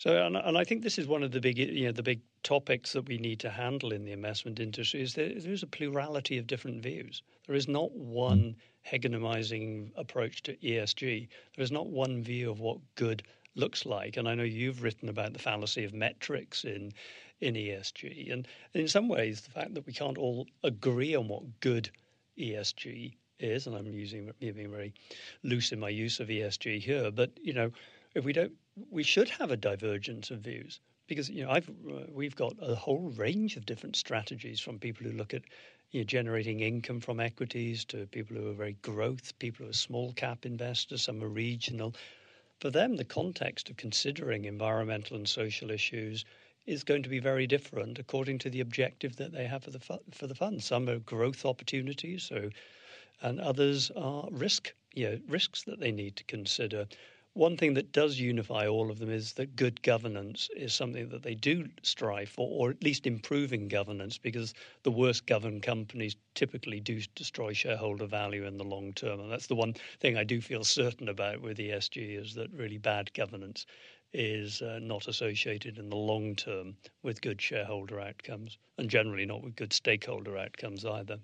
So, 0.04 0.18
and, 0.18 0.36
and, 0.36 0.58
I 0.58 0.66
think 0.66 0.84
this 0.84 0.98
is 0.98 1.08
one 1.08 1.24
of 1.24 1.32
the 1.32 1.40
big, 1.40 1.58
you 1.58 1.86
know, 1.86 1.94
the 1.94 2.04
big 2.04 2.20
topics 2.44 2.92
that 2.92 3.08
we 3.08 3.18
need 3.18 3.40
to 3.40 3.50
handle 3.50 3.94
in 3.94 4.04
the 4.04 4.12
investment 4.12 4.60
industry. 4.60 5.02
Is 5.02 5.14
there, 5.14 5.32
there's 5.34 5.64
a 5.64 5.68
plurality 5.68 6.38
of 6.38 6.46
different 6.46 6.84
views. 6.84 7.24
There 7.48 7.56
is 7.56 7.70
not 7.70 7.90
one 7.94 8.58
mm. 8.58 8.92
hegemonizing 8.92 9.92
approach 9.96 10.44
to 10.44 10.58
ESG. 10.58 11.30
There 11.56 11.64
is 11.64 11.72
not 11.72 11.88
one 11.88 12.22
view 12.22 12.52
of 12.52 12.60
what 12.60 12.80
good 12.96 13.24
looks 13.56 13.86
like. 13.86 14.18
And 14.18 14.28
I 14.28 14.36
know 14.36 14.44
you've 14.44 14.84
written 14.84 15.08
about 15.08 15.32
the 15.32 15.40
fallacy 15.40 15.86
of 15.86 15.94
metrics 15.94 16.66
in 16.66 16.92
in 17.40 17.54
ESG, 17.56 18.34
and, 18.34 18.46
and 18.74 18.82
in 18.82 18.90
some 18.90 19.08
ways, 19.08 19.40
the 19.40 19.52
fact 19.52 19.74
that 19.74 19.86
we 19.86 19.94
can't 19.94 20.18
all 20.18 20.48
agree 20.66 21.16
on 21.16 21.30
what 21.30 21.62
good 21.62 21.90
ESG 22.38 23.16
is, 23.40 23.68
and 23.68 23.76
I'm 23.78 23.88
using 23.88 24.34
being 24.42 24.70
very 24.70 24.94
loose 25.44 25.72
in 25.72 25.80
my 25.80 25.90
use 25.90 26.20
of 26.20 26.28
ESG 26.28 26.82
here, 26.82 27.10
but 27.10 27.32
you 27.42 27.54
know, 27.54 27.72
if 28.16 28.26
we 28.26 28.34
don't 28.34 28.54
we 28.90 29.04
should 29.04 29.30
have 29.30 29.52
a 29.52 29.58
divergence 29.58 30.32
of 30.32 30.40
views 30.40 30.80
because 31.08 31.30
you 31.30 31.44
know 31.44 31.52
I've 31.52 31.70
uh, 31.70 32.06
we've 32.10 32.36
got 32.36 32.54
a 32.60 32.74
whole 32.74 33.12
range 33.12 33.56
of 33.56 33.66
different 33.66 33.96
strategies 33.96 34.60
from 34.60 34.80
people 34.80 35.06
who 35.06 35.16
look 35.16 35.34
at 35.34 35.44
you 35.92 36.00
know, 36.00 36.06
generating 36.06 36.62
income 36.62 37.00
from 37.00 37.20
equities 37.20 37.86
to 37.86 38.08
people 38.08 38.36
who 38.36 38.50
are 38.50 38.54
very 38.54 38.74
growth, 38.82 39.38
people 39.38 39.66
who 39.66 39.70
are 39.70 39.74
small 39.74 40.12
cap 40.14 40.46
investors, 40.46 41.04
some 41.04 41.24
are 41.24 41.28
regional. 41.28 41.94
For 42.60 42.72
them, 42.72 42.96
the 42.96 43.06
context 43.06 43.70
of 43.70 43.78
considering 43.78 44.46
environmental 44.46 45.18
and 45.18 45.30
social 45.30 45.70
issues 45.70 46.26
is 46.66 46.84
going 46.84 47.04
to 47.04 47.10
be 47.10 47.20
very 47.20 47.46
different 47.46 48.00
according 48.00 48.40
to 48.40 48.50
the 48.50 48.62
objective 48.62 49.18
that 49.18 49.34
they 49.34 49.46
have 49.46 49.64
for 49.64 49.72
the 49.72 50.00
for 50.12 50.26
the 50.26 50.36
fund. 50.36 50.64
Some 50.64 50.90
are 50.90 50.98
growth 50.98 51.46
opportunities, 51.46 52.24
so 52.24 52.50
and 53.22 53.40
others 53.40 53.92
are 53.92 54.28
risk, 54.32 54.74
you 54.96 55.10
know, 55.10 55.20
risks 55.28 55.62
that 55.64 55.80
they 55.80 55.92
need 55.92 56.16
to 56.16 56.24
consider 56.24 56.88
one 57.36 57.58
thing 57.58 57.74
that 57.74 57.92
does 57.92 58.20
unify 58.20 58.68
all 58.68 58.92
of 58.92 59.00
them 59.00 59.10
is 59.10 59.34
that 59.34 59.56
good 59.56 59.82
governance 59.82 60.50
is 60.56 60.74
something 60.74 61.10
that 61.10 61.24
they 61.24 61.34
do 61.34 61.68
strive 61.82 62.30
for, 62.30 62.48
or 62.48 62.70
at 62.70 62.84
least 62.84 63.08
improving 63.08 63.68
governance, 63.68 64.20
because 64.20 64.54
the 64.84 64.92
worst 64.92 65.26
governed 65.26 65.64
companies 65.64 66.16
typically 66.36 66.80
do 66.80 67.02
destroy 67.16 67.52
shareholder 67.52 68.06
value 68.06 68.46
in 68.46 68.58
the 68.58 68.64
long 68.64 68.94
term. 68.94 69.20
And 69.20 69.32
that's 69.32 69.48
the 69.48 69.56
one 69.56 69.74
thing 70.00 70.16
I 70.16 70.24
do 70.24 70.42
feel 70.42 70.64
certain 70.64 71.10
about 71.10 71.42
with 71.42 71.58
ESG 71.58 72.22
is 72.22 72.36
that 72.36 72.52
really 72.52 72.78
bad 72.78 73.12
governance 73.14 73.66
is 74.14 74.62
uh, 74.62 74.78
not 74.80 75.08
associated 75.08 75.80
in 75.80 75.90
the 75.90 75.96
long 75.96 76.36
term 76.36 76.78
with 77.02 77.22
good 77.22 77.42
shareholder 77.42 78.00
outcomes, 78.00 78.60
and 78.78 78.90
generally 78.90 79.26
not 79.26 79.42
with 79.42 79.56
good 79.56 79.74
stakeholder 79.74 80.38
outcomes 80.38 80.86
either. 80.86 81.20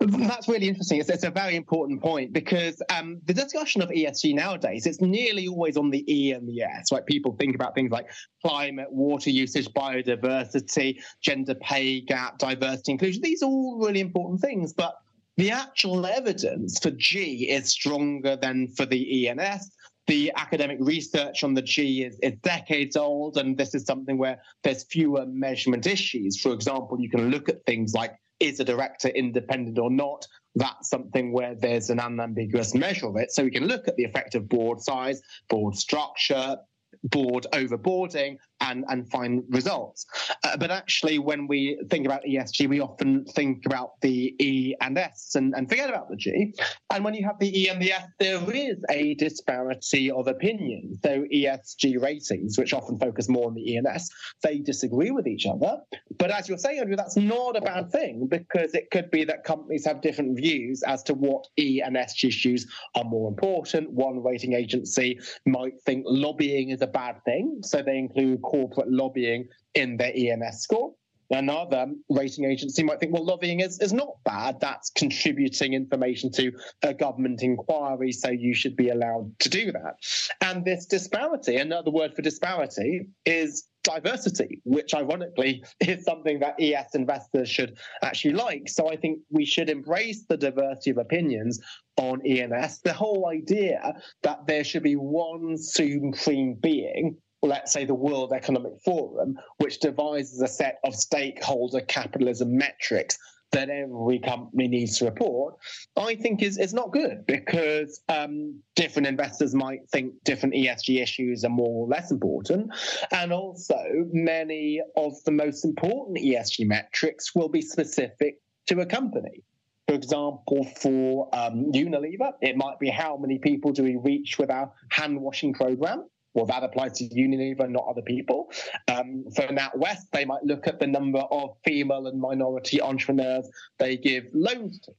That's 0.00 0.48
really 0.48 0.68
interesting. 0.68 0.98
It's, 0.98 1.10
it's, 1.10 1.24
a 1.24 1.30
very 1.30 1.56
important 1.56 2.02
point 2.02 2.32
because 2.32 2.82
um, 2.88 3.20
the 3.26 3.34
discussion 3.34 3.82
of 3.82 3.90
ESG 3.90 4.34
nowadays, 4.34 4.86
it's 4.86 5.00
nearly 5.00 5.46
always 5.46 5.76
on 5.76 5.90
the 5.90 6.04
E 6.12 6.32
and 6.32 6.48
the 6.48 6.62
S. 6.62 6.90
Right? 6.90 7.04
People 7.04 7.36
think 7.38 7.54
about 7.54 7.74
things 7.74 7.90
like 7.90 8.06
climate, 8.42 8.90
water 8.90 9.30
usage, 9.30 9.68
biodiversity, 9.68 11.02
gender 11.20 11.54
pay 11.56 12.00
gap, 12.00 12.38
diversity, 12.38 12.92
inclusion. 12.92 13.22
These 13.22 13.42
are 13.42 13.46
all 13.46 13.78
really 13.78 14.00
important 14.00 14.40
things, 14.40 14.72
but 14.72 14.94
the 15.36 15.50
actual 15.50 16.06
evidence 16.06 16.78
for 16.78 16.90
G 16.92 17.50
is 17.50 17.68
stronger 17.68 18.36
than 18.36 18.68
for 18.68 18.86
the 18.86 19.18
E 19.18 19.28
and 19.28 19.40
S 19.40 19.70
the 20.06 20.30
academic 20.36 20.76
research 20.80 21.42
on 21.44 21.54
the 21.54 21.62
G 21.62 22.02
is, 22.02 22.18
is, 22.22 22.34
decades 22.42 22.94
old, 22.96 23.38
and 23.38 23.56
this 23.56 23.74
is 23.74 23.84
something 23.84 24.18
where 24.18 24.38
there's 24.62 24.84
fewer 24.84 25.24
measurement 25.26 25.86
issues. 25.86 26.38
For 26.38 26.52
example, 26.52 27.00
you 27.00 27.08
can 27.08 27.30
look 27.30 27.48
at 27.48 27.64
things 27.64 27.94
like 27.94 28.14
is 28.40 28.60
a 28.60 28.64
director 28.64 29.08
independent 29.08 29.78
or 29.78 29.90
not? 29.90 30.26
That's 30.54 30.88
something 30.88 31.32
where 31.32 31.54
there's 31.54 31.90
an 31.90 31.98
unambiguous 31.98 32.74
measure 32.74 33.06
of 33.06 33.16
it. 33.16 33.32
So 33.32 33.44
we 33.44 33.50
can 33.50 33.66
look 33.66 33.88
at 33.88 33.96
the 33.96 34.04
effect 34.04 34.34
of 34.34 34.48
board 34.48 34.80
size, 34.80 35.20
board 35.48 35.76
structure, 35.76 36.56
board 37.02 37.46
overboarding, 37.52 38.36
and, 38.64 38.84
and 38.88 39.10
find 39.10 39.44
results. 39.50 40.06
Uh, 40.42 40.56
but 40.56 40.70
actually, 40.70 41.18
when 41.18 41.46
we 41.46 41.78
think 41.90 42.06
about 42.06 42.22
ESG, 42.24 42.68
we 42.68 42.80
often 42.80 43.24
think 43.26 43.66
about 43.66 44.00
the 44.00 44.34
E 44.38 44.74
and 44.80 44.98
S 44.98 45.32
and, 45.34 45.54
and 45.54 45.68
forget 45.68 45.90
about 45.90 46.08
the 46.08 46.16
G. 46.16 46.54
And 46.92 47.04
when 47.04 47.14
you 47.14 47.24
have 47.24 47.38
the 47.38 47.62
E 47.62 47.68
and 47.68 47.80
the 47.80 47.92
S, 47.92 48.04
there 48.18 48.40
is 48.52 48.78
a 48.90 49.14
disparity 49.14 50.10
of 50.10 50.28
opinion. 50.28 50.98
So 51.02 51.24
ESG 51.32 52.00
ratings, 52.00 52.58
which 52.58 52.72
often 52.72 52.98
focus 52.98 53.28
more 53.28 53.46
on 53.46 53.54
the 53.54 53.72
E 53.72 53.76
and 53.76 53.86
S, 53.86 54.08
they 54.42 54.58
disagree 54.58 55.10
with 55.10 55.26
each 55.26 55.46
other. 55.46 55.78
But 56.18 56.30
as 56.30 56.48
you're 56.48 56.58
saying, 56.58 56.80
Andrew, 56.80 56.96
that's 56.96 57.16
not 57.16 57.56
a 57.56 57.60
bad 57.60 57.90
thing 57.90 58.28
because 58.28 58.74
it 58.74 58.90
could 58.90 59.10
be 59.10 59.24
that 59.24 59.44
companies 59.44 59.84
have 59.84 60.00
different 60.00 60.36
views 60.36 60.82
as 60.82 61.02
to 61.04 61.14
what 61.14 61.46
E 61.58 61.82
and 61.84 61.96
S 61.96 62.22
issues 62.24 62.66
are 62.94 63.04
more 63.04 63.28
important. 63.28 63.90
One 63.90 64.22
rating 64.22 64.54
agency 64.54 65.18
might 65.46 65.80
think 65.84 66.04
lobbying 66.06 66.70
is 66.70 66.80
a 66.80 66.86
bad 66.86 67.22
thing, 67.24 67.58
so 67.62 67.82
they 67.82 67.98
include 67.98 68.40
corporate 68.54 68.90
lobbying 68.90 69.48
in 69.74 69.96
their 69.96 70.12
ENS 70.14 70.60
score. 70.60 70.94
Another 71.30 71.86
rating 72.08 72.44
agency 72.44 72.84
might 72.84 73.00
think, 73.00 73.12
well, 73.12 73.24
lobbying 73.24 73.60
is, 73.60 73.80
is 73.80 73.92
not 73.92 74.22
bad. 74.24 74.60
That's 74.60 74.90
contributing 74.90 75.72
information 75.72 76.30
to 76.32 76.52
a 76.82 76.94
government 76.94 77.42
inquiry, 77.42 78.12
so 78.12 78.30
you 78.30 78.54
should 78.54 78.76
be 78.76 78.90
allowed 78.90 79.36
to 79.40 79.48
do 79.48 79.72
that. 79.72 79.94
And 80.40 80.64
this 80.64 80.86
disparity, 80.86 81.56
another 81.56 81.90
word 81.90 82.14
for 82.14 82.22
disparity, 82.22 83.08
is 83.24 83.66
diversity, 83.82 84.60
which 84.64 84.94
ironically 84.94 85.64
is 85.80 86.04
something 86.04 86.38
that 86.40 86.60
ES 86.60 86.94
investors 86.94 87.48
should 87.48 87.78
actually 88.02 88.34
like. 88.34 88.68
So 88.68 88.88
I 88.88 88.96
think 88.96 89.18
we 89.30 89.44
should 89.44 89.70
embrace 89.70 90.24
the 90.28 90.36
diversity 90.36 90.90
of 90.90 90.98
opinions 90.98 91.58
on 91.96 92.20
ENS. 92.26 92.80
The 92.80 92.92
whole 92.92 93.28
idea 93.28 93.94
that 94.22 94.46
there 94.46 94.62
should 94.62 94.82
be 94.82 94.96
one 94.96 95.56
supreme 95.56 96.54
being 96.60 97.16
let's 97.48 97.72
say, 97.72 97.84
the 97.84 97.94
World 97.94 98.32
Economic 98.32 98.72
Forum, 98.84 99.36
which 99.58 99.80
devises 99.80 100.40
a 100.40 100.48
set 100.48 100.78
of 100.84 100.94
stakeholder 100.94 101.80
capitalism 101.80 102.56
metrics 102.56 103.18
that 103.54 103.70
every 103.70 104.18
company 104.18 104.66
needs 104.66 104.98
to 104.98 105.04
report, 105.04 105.54
I 105.96 106.16
think 106.16 106.42
is, 106.42 106.58
is 106.58 106.74
not 106.74 106.92
good 106.92 107.24
because 107.26 108.00
um, 108.08 108.60
different 108.74 109.06
investors 109.06 109.54
might 109.54 109.88
think 109.90 110.12
different 110.24 110.56
ESG 110.56 111.00
issues 111.00 111.44
are 111.44 111.50
more 111.50 111.84
or 111.84 111.88
less 111.88 112.10
important. 112.10 112.70
And 113.12 113.32
also, 113.32 113.78
many 114.12 114.80
of 114.96 115.12
the 115.24 115.30
most 115.30 115.64
important 115.64 116.18
ESG 116.18 116.66
metrics 116.66 117.34
will 117.34 117.48
be 117.48 117.62
specific 117.62 118.40
to 118.66 118.80
a 118.80 118.86
company. 118.86 119.44
For 119.86 119.94
example, 119.94 120.66
for 120.76 121.28
um, 121.32 121.70
Unilever, 121.72 122.32
it 122.40 122.56
might 122.56 122.80
be 122.80 122.88
how 122.88 123.16
many 123.16 123.38
people 123.38 123.70
do 123.70 123.84
we 123.84 123.96
reach 123.96 124.38
with 124.38 124.50
our 124.50 124.72
hand 124.90 125.20
washing 125.20 125.52
program? 125.52 126.08
Well, 126.34 126.46
that 126.46 126.64
applies 126.64 126.98
to 126.98 127.08
Unilever, 127.08 127.68
not 127.70 127.86
other 127.88 128.02
people. 128.02 128.50
Um, 128.88 129.24
for 129.34 129.42
NatWest, 129.42 130.10
they 130.12 130.24
might 130.24 130.42
look 130.42 130.66
at 130.66 130.80
the 130.80 130.86
number 130.86 131.20
of 131.20 131.56
female 131.64 132.08
and 132.08 132.20
minority 132.20 132.80
entrepreneurs 132.80 133.48
they 133.78 133.96
give 133.96 134.24
loans 134.32 134.80
to. 134.80 134.92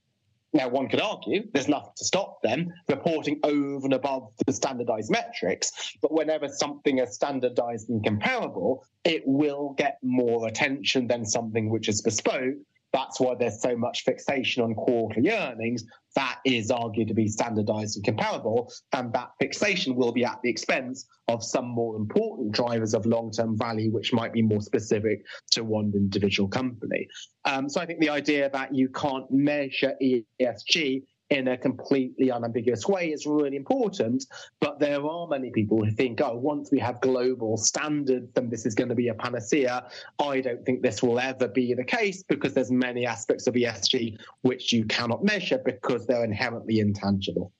Now, 0.53 0.69
one 0.69 0.87
could 0.87 1.01
argue 1.01 1.43
there's 1.53 1.67
nothing 1.67 1.91
to 1.97 2.05
stop 2.05 2.41
them 2.41 2.71
reporting 2.87 3.41
over 3.43 3.85
and 3.85 3.93
above 3.93 4.31
the 4.47 4.53
standardized 4.53 5.11
metrics, 5.11 5.97
but 6.01 6.13
whenever 6.13 6.47
something 6.47 6.99
is 6.99 7.13
standardized 7.13 7.89
and 7.89 8.01
comparable, 8.01 8.85
it 9.03 9.23
will 9.25 9.75
get 9.77 9.97
more 10.01 10.47
attention 10.47 11.07
than 11.07 11.25
something 11.25 11.69
which 11.69 11.89
is 11.89 12.01
bespoke 12.01 12.55
That's 12.95 13.19
why 13.19 13.35
there's 13.37 13.61
so 13.61 13.75
much 13.75 14.05
fixation 14.05 14.63
on 14.63 14.73
quarterly 14.73 15.29
earnings. 15.29 15.83
That 16.15 16.39
is 16.45 16.71
argued 16.71 17.09
to 17.09 17.13
be 17.13 17.27
standardized 17.27 17.97
and 17.97 18.05
comparable. 18.05 18.71
And 18.93 19.11
that 19.11 19.31
fixation 19.37 19.97
will 19.97 20.13
be 20.13 20.23
at 20.23 20.39
the 20.43 20.49
expense 20.49 21.05
of 21.27 21.43
some 21.43 21.65
more 21.65 21.97
important 21.97 22.53
drivers 22.53 22.93
of 22.93 23.05
long 23.05 23.31
term 23.31 23.57
value, 23.57 23.91
which 23.91 24.13
might 24.13 24.31
be 24.31 24.41
more 24.41 24.61
specific 24.61 25.19
to 25.51 25.65
one 25.65 25.91
individual 25.93 26.47
company. 26.47 27.05
Um, 27.43 27.67
so 27.67 27.81
I 27.81 27.85
think 27.85 27.99
the 27.99 28.11
idea 28.11 28.49
that 28.53 28.73
you 28.73 28.87
can't 28.87 29.29
measure 29.29 29.93
ESG 30.01 31.03
in 31.29 31.47
a 31.47 31.57
completely 31.57 32.29
unambiguous 32.29 32.87
way 32.87 33.11
is 33.11 33.25
really 33.25 33.55
important. 33.55 34.25
But 34.59 34.79
there 34.79 35.03
are 35.03 35.27
many 35.27 35.49
people 35.49 35.83
who 35.83 35.91
think, 35.91 36.21
oh, 36.21 36.35
once 36.35 36.69
we 36.71 36.79
have 36.79 37.01
global 37.01 37.57
standards, 37.57 38.31
then 38.33 38.49
this 38.49 38.65
is 38.65 38.75
going 38.75 38.89
to 38.89 38.95
be 38.95 39.07
a 39.07 39.13
panacea. 39.13 39.87
I 40.19 40.41
don't 40.41 40.63
think 40.65 40.81
this 40.81 41.01
will 41.01 41.19
ever 41.19 41.47
be 41.47 41.73
the 41.73 41.83
case 41.83 42.23
because 42.23 42.53
there's 42.53 42.71
many 42.71 43.05
aspects 43.05 43.47
of 43.47 43.55
ESG 43.55 44.17
which 44.41 44.71
you 44.71 44.85
cannot 44.85 45.23
measure 45.23 45.59
because 45.63 46.05
they're 46.05 46.23
inherently 46.23 46.79
intangible. 46.79 47.51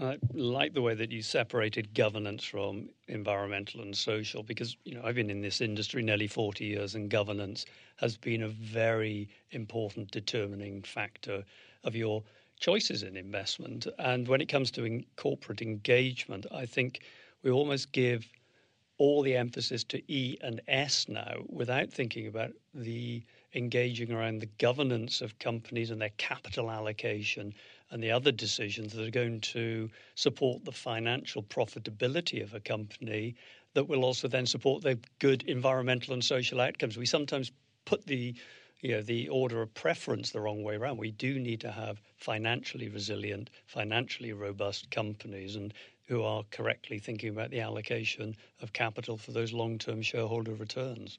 I 0.00 0.18
like 0.32 0.74
the 0.74 0.82
way 0.82 0.96
that 0.96 1.12
you 1.12 1.22
separated 1.22 1.94
governance 1.94 2.42
from 2.42 2.88
environmental 3.06 3.80
and 3.82 3.96
social 3.96 4.42
because 4.42 4.76
you 4.84 4.96
know 4.96 5.02
I've 5.04 5.14
been 5.14 5.30
in 5.30 5.40
this 5.40 5.60
industry 5.60 6.02
nearly 6.02 6.26
40 6.26 6.64
years 6.64 6.96
and 6.96 7.08
governance 7.08 7.64
has 7.98 8.16
been 8.16 8.42
a 8.42 8.48
very 8.48 9.28
important 9.52 10.10
determining 10.10 10.82
factor 10.82 11.44
of 11.84 11.94
your 11.94 12.24
choices 12.64 13.02
in 13.02 13.14
investment. 13.14 13.86
And 13.98 14.26
when 14.26 14.40
it 14.40 14.48
comes 14.48 14.70
to 14.70 14.84
in 14.86 15.04
corporate 15.16 15.60
engagement, 15.60 16.46
I 16.50 16.64
think 16.64 17.00
we 17.42 17.50
almost 17.50 17.92
give 17.92 18.26
all 18.96 19.20
the 19.20 19.36
emphasis 19.36 19.84
to 19.84 20.00
E 20.10 20.38
and 20.40 20.62
S 20.66 21.06
now 21.06 21.42
without 21.50 21.92
thinking 21.92 22.26
about 22.26 22.52
the 22.72 23.22
engaging 23.54 24.12
around 24.12 24.38
the 24.38 24.48
governance 24.56 25.20
of 25.20 25.38
companies 25.38 25.90
and 25.90 26.00
their 26.00 26.16
capital 26.16 26.70
allocation 26.70 27.52
and 27.90 28.02
the 28.02 28.10
other 28.10 28.32
decisions 28.32 28.94
that 28.94 29.06
are 29.06 29.10
going 29.10 29.42
to 29.42 29.90
support 30.14 30.64
the 30.64 30.72
financial 30.72 31.42
profitability 31.42 32.42
of 32.42 32.54
a 32.54 32.60
company 32.60 33.34
that 33.74 33.88
will 33.90 34.06
also 34.06 34.26
then 34.26 34.46
support 34.46 34.82
the 34.82 34.98
good 35.18 35.42
environmental 35.42 36.14
and 36.14 36.24
social 36.24 36.62
outcomes. 36.62 36.96
We 36.96 37.04
sometimes 37.04 37.52
put 37.84 38.06
the 38.06 38.34
you 38.84 38.90
know, 38.90 39.00
the 39.00 39.30
order 39.30 39.62
of 39.62 39.72
preference 39.72 40.30
the 40.30 40.40
wrong 40.42 40.62
way 40.62 40.74
around. 40.76 40.98
We 40.98 41.10
do 41.10 41.38
need 41.38 41.62
to 41.62 41.72
have 41.72 42.02
financially 42.18 42.90
resilient, 42.90 43.48
financially 43.64 44.34
robust 44.34 44.90
companies 44.90 45.56
and 45.56 45.72
who 46.06 46.22
are 46.22 46.42
correctly 46.50 46.98
thinking 46.98 47.30
about 47.30 47.50
the 47.50 47.60
allocation 47.60 48.36
of 48.60 48.74
capital 48.74 49.16
for 49.16 49.32
those 49.32 49.54
long-term 49.54 50.02
shareholder 50.02 50.52
returns. 50.52 51.18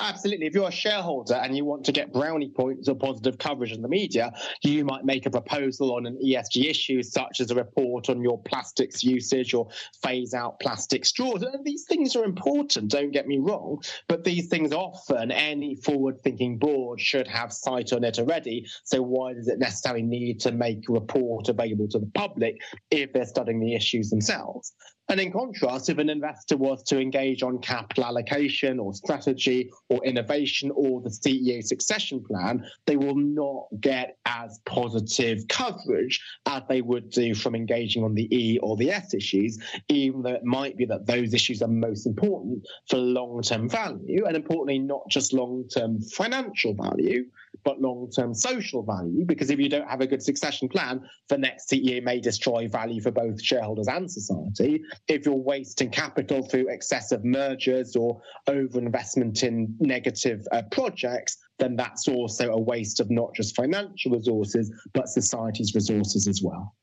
Absolutely. 0.00 0.46
If 0.46 0.54
you're 0.54 0.68
a 0.68 0.72
shareholder 0.72 1.34
and 1.34 1.56
you 1.56 1.64
want 1.64 1.84
to 1.84 1.92
get 1.92 2.12
brownie 2.12 2.50
points 2.50 2.88
or 2.88 2.94
positive 2.94 3.38
coverage 3.38 3.72
in 3.72 3.82
the 3.82 3.88
media, 3.88 4.32
you 4.62 4.84
might 4.84 5.04
make 5.04 5.26
a 5.26 5.30
proposal 5.30 5.94
on 5.94 6.06
an 6.06 6.18
ESG 6.24 6.68
issue, 6.68 7.02
such 7.02 7.40
as 7.40 7.50
a 7.50 7.54
report 7.54 8.08
on 8.08 8.22
your 8.22 8.40
plastics 8.42 9.04
usage 9.04 9.54
or 9.54 9.68
phase 10.02 10.34
out 10.34 10.58
plastic 10.60 11.04
straws. 11.04 11.42
And 11.42 11.64
these 11.64 11.84
things 11.84 12.16
are 12.16 12.24
important, 12.24 12.90
don't 12.90 13.12
get 13.12 13.26
me 13.26 13.38
wrong, 13.38 13.82
but 14.08 14.24
these 14.24 14.48
things 14.48 14.72
often 14.72 15.30
any 15.30 15.76
forward 15.76 16.22
thinking 16.22 16.58
board 16.58 17.00
should 17.00 17.28
have 17.28 17.52
sight 17.52 17.92
on 17.92 18.04
it 18.04 18.18
already. 18.18 18.66
So 18.84 19.02
why 19.02 19.34
does 19.34 19.48
it 19.48 19.58
necessarily 19.58 20.02
need 20.02 20.40
to 20.40 20.52
make 20.52 20.88
a 20.88 20.92
report 20.92 21.48
available 21.48 21.88
to 21.88 21.98
the 21.98 22.10
public 22.14 22.60
if 22.90 23.12
they're 23.12 23.26
studying 23.26 23.60
the 23.60 23.74
issues 23.74 24.10
themselves? 24.10 24.72
And 25.08 25.20
in 25.20 25.32
contrast, 25.32 25.90
if 25.90 25.98
an 25.98 26.08
investor 26.08 26.56
was 26.56 26.82
to 26.84 26.98
engage 26.98 27.42
on 27.42 27.58
capital 27.58 28.06
allocation 28.06 28.78
or 28.78 28.94
strategy 28.94 29.70
or 29.90 30.02
innovation 30.04 30.70
or 30.74 31.02
the 31.02 31.10
CEO 31.10 31.62
succession 31.62 32.24
plan, 32.24 32.64
they 32.86 32.96
will 32.96 33.14
not 33.14 33.66
get 33.80 34.16
as 34.24 34.60
positive 34.64 35.46
coverage 35.48 36.20
as 36.46 36.62
they 36.68 36.80
would 36.80 37.10
do 37.10 37.34
from 37.34 37.54
engaging 37.54 38.02
on 38.02 38.14
the 38.14 38.34
E 38.34 38.58
or 38.62 38.76
the 38.76 38.90
S 38.90 39.12
issues, 39.12 39.58
even 39.88 40.22
though 40.22 40.32
it 40.32 40.44
might 40.44 40.76
be 40.76 40.86
that 40.86 41.06
those 41.06 41.34
issues 41.34 41.60
are 41.60 41.68
most 41.68 42.06
important 42.06 42.66
for 42.88 42.96
long 42.96 43.42
term 43.42 43.68
value, 43.68 44.24
and 44.24 44.36
importantly, 44.36 44.78
not 44.78 45.02
just 45.10 45.34
long 45.34 45.68
term 45.68 46.00
financial 46.00 46.74
value, 46.74 47.26
but 47.62 47.80
long 47.80 48.10
term 48.10 48.34
social 48.34 48.82
value. 48.82 49.24
Because 49.24 49.50
if 49.50 49.58
you 49.58 49.68
don't 49.68 49.88
have 49.88 50.00
a 50.00 50.06
good 50.06 50.22
succession 50.22 50.68
plan, 50.68 51.02
the 51.28 51.38
next 51.38 51.68
CEO 51.70 52.02
may 52.02 52.20
destroy 52.20 52.68
value 52.68 53.00
for 53.00 53.10
both 53.10 53.42
shareholders 53.42 53.88
and 53.88 54.10
society. 54.10 54.82
If 55.08 55.26
you're 55.26 55.34
wasting 55.34 55.90
capital 55.90 56.42
through 56.42 56.68
excessive 56.68 57.24
mergers 57.24 57.96
or 57.96 58.20
overinvestment 58.48 59.42
in 59.42 59.74
negative 59.80 60.46
uh, 60.52 60.62
projects, 60.70 61.38
then 61.58 61.76
that's 61.76 62.08
also 62.08 62.52
a 62.52 62.60
waste 62.60 63.00
of 63.00 63.10
not 63.10 63.34
just 63.34 63.54
financial 63.54 64.12
resources, 64.12 64.72
but 64.92 65.08
society's 65.08 65.74
resources 65.74 66.26
as 66.28 66.42
well. 66.42 66.74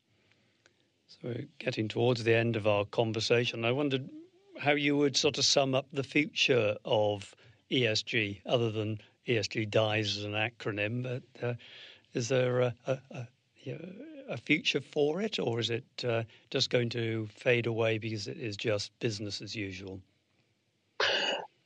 So, 1.07 1.18
we're 1.24 1.47
getting 1.59 1.88
towards 1.88 2.24
the 2.24 2.36
end 2.36 2.55
of 2.55 2.68
our 2.68 2.86
conversation, 2.86 3.66
I 3.66 3.72
wondered 3.72 4.09
how 4.59 4.74
you 4.74 4.95
would 4.97 5.18
sort 5.18 5.38
of 5.38 5.45
sum 5.45 5.74
up 5.74 5.88
the 5.91 6.03
future 6.03 6.78
of 6.86 7.34
ESG, 7.72 8.41
other 8.45 8.72
than 8.72 8.99
ESG 9.28 9.70
dies 9.70 10.18
as 10.18 10.24
an 10.24 10.34
acronym, 10.34 11.03
but 11.03 11.24
uh, 11.43 11.53
is 12.14 12.28
there 12.28 12.62
a, 12.62 12.76
a, 12.86 12.99
a, 13.12 13.28
a, 14.32 14.38
future 14.38 14.82
for 14.82 15.21
it, 15.21 15.39
or 15.39 15.59
is 15.59 15.69
it 15.69 15.86
uh, 16.07 16.23
just 16.49 16.69
going 16.69 16.89
to 16.89 17.27
fade 17.34 17.67
away 17.67 17.97
because 17.97 18.27
it 18.27 18.38
is 18.38 18.57
just 18.57 18.97
business 18.99 19.41
as 19.41 19.55
usual? 19.55 20.01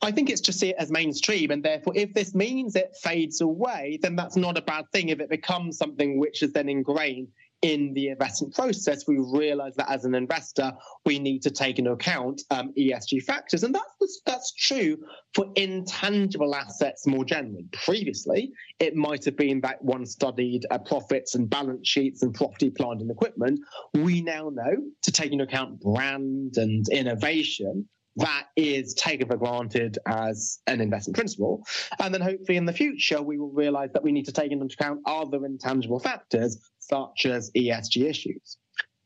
I 0.02 0.12
think 0.12 0.30
it's 0.30 0.40
just 0.40 0.60
see 0.60 0.70
it 0.70 0.76
as 0.78 0.90
mainstream, 0.90 1.50
and 1.50 1.62
therefore, 1.62 1.94
if 1.96 2.12
this 2.14 2.34
means 2.34 2.76
it 2.76 2.96
fades 3.02 3.40
away, 3.40 3.98
then 4.02 4.14
that's 4.14 4.36
not 4.36 4.58
a 4.58 4.62
bad 4.62 4.84
thing. 4.92 5.08
If 5.08 5.20
it 5.20 5.28
becomes 5.28 5.78
something 5.78 6.18
which 6.18 6.42
is 6.42 6.52
then 6.52 6.68
ingrained 6.68 7.28
in 7.66 7.92
the 7.94 8.10
investment 8.10 8.54
process, 8.54 9.08
we 9.08 9.18
realize 9.18 9.74
that 9.74 9.90
as 9.90 10.04
an 10.04 10.14
investor, 10.14 10.72
we 11.04 11.18
need 11.18 11.42
to 11.42 11.50
take 11.50 11.80
into 11.80 11.90
account 11.90 12.40
um, 12.52 12.72
ESG 12.78 13.24
factors. 13.24 13.64
And 13.64 13.74
that's, 13.74 14.20
that's 14.24 14.54
true 14.54 14.96
for 15.34 15.46
intangible 15.56 16.54
assets 16.54 17.08
more 17.08 17.24
generally. 17.24 17.66
Previously, 17.72 18.52
it 18.78 18.94
might 18.94 19.24
have 19.24 19.36
been 19.36 19.60
that 19.62 19.82
one 19.82 20.06
studied 20.06 20.64
uh, 20.70 20.78
profits 20.78 21.34
and 21.34 21.50
balance 21.50 21.88
sheets 21.88 22.22
and 22.22 22.32
property, 22.32 22.70
plant, 22.70 23.00
and 23.00 23.10
equipment. 23.10 23.58
We 23.94 24.22
now 24.22 24.48
know 24.54 24.76
to 25.02 25.10
take 25.10 25.32
into 25.32 25.42
account 25.42 25.80
brand 25.80 26.58
and 26.58 26.86
innovation 26.92 27.88
that 28.16 28.46
is 28.56 28.94
taken 28.94 29.28
for 29.28 29.36
granted 29.36 29.98
as 30.06 30.60
an 30.66 30.80
investment 30.80 31.16
principle. 31.16 31.62
And 32.00 32.14
then 32.14 32.22
hopefully 32.22 32.56
in 32.56 32.64
the 32.64 32.72
future, 32.72 33.20
we 33.20 33.38
will 33.38 33.52
realize 33.52 33.90
that 33.92 34.02
we 34.02 34.12
need 34.12 34.24
to 34.24 34.32
take 34.32 34.52
into 34.52 34.64
account 34.64 35.00
other 35.06 35.44
intangible 35.44 36.00
factors, 36.00 36.58
such 36.88 37.26
as 37.26 37.50
ESG 37.52 38.08
issues. 38.08 38.58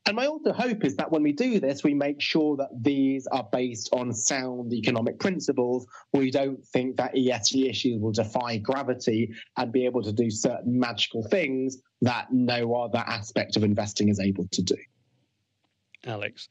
And 0.06 0.16
my 0.16 0.26
also 0.26 0.52
hope 0.52 0.84
is 0.84 0.96
that 0.96 1.12
when 1.12 1.22
we 1.22 1.32
do 1.32 1.60
this, 1.60 1.84
we 1.84 1.94
make 1.94 2.20
sure 2.20 2.56
that 2.56 2.70
these 2.80 3.26
are 3.26 3.46
based 3.52 3.90
on 3.92 4.12
sound 4.12 4.72
economic 4.72 5.20
principles. 5.20 5.86
We 6.12 6.30
don't 6.30 6.64
think 6.68 6.96
that 6.96 7.14
ESG 7.14 7.68
issues 7.68 8.00
will 8.00 8.12
defy 8.12 8.56
gravity 8.56 9.30
and 9.56 9.70
be 9.70 9.84
able 9.84 10.02
to 10.02 10.12
do 10.12 10.30
certain 10.30 10.80
magical 10.80 11.22
things 11.28 11.78
that 12.00 12.32
no 12.32 12.74
other 12.74 12.98
aspect 12.98 13.56
of 13.56 13.62
investing 13.62 14.08
is 14.08 14.18
able 14.20 14.48
to 14.52 14.62
do. 14.62 14.76
Alex, 16.06 16.48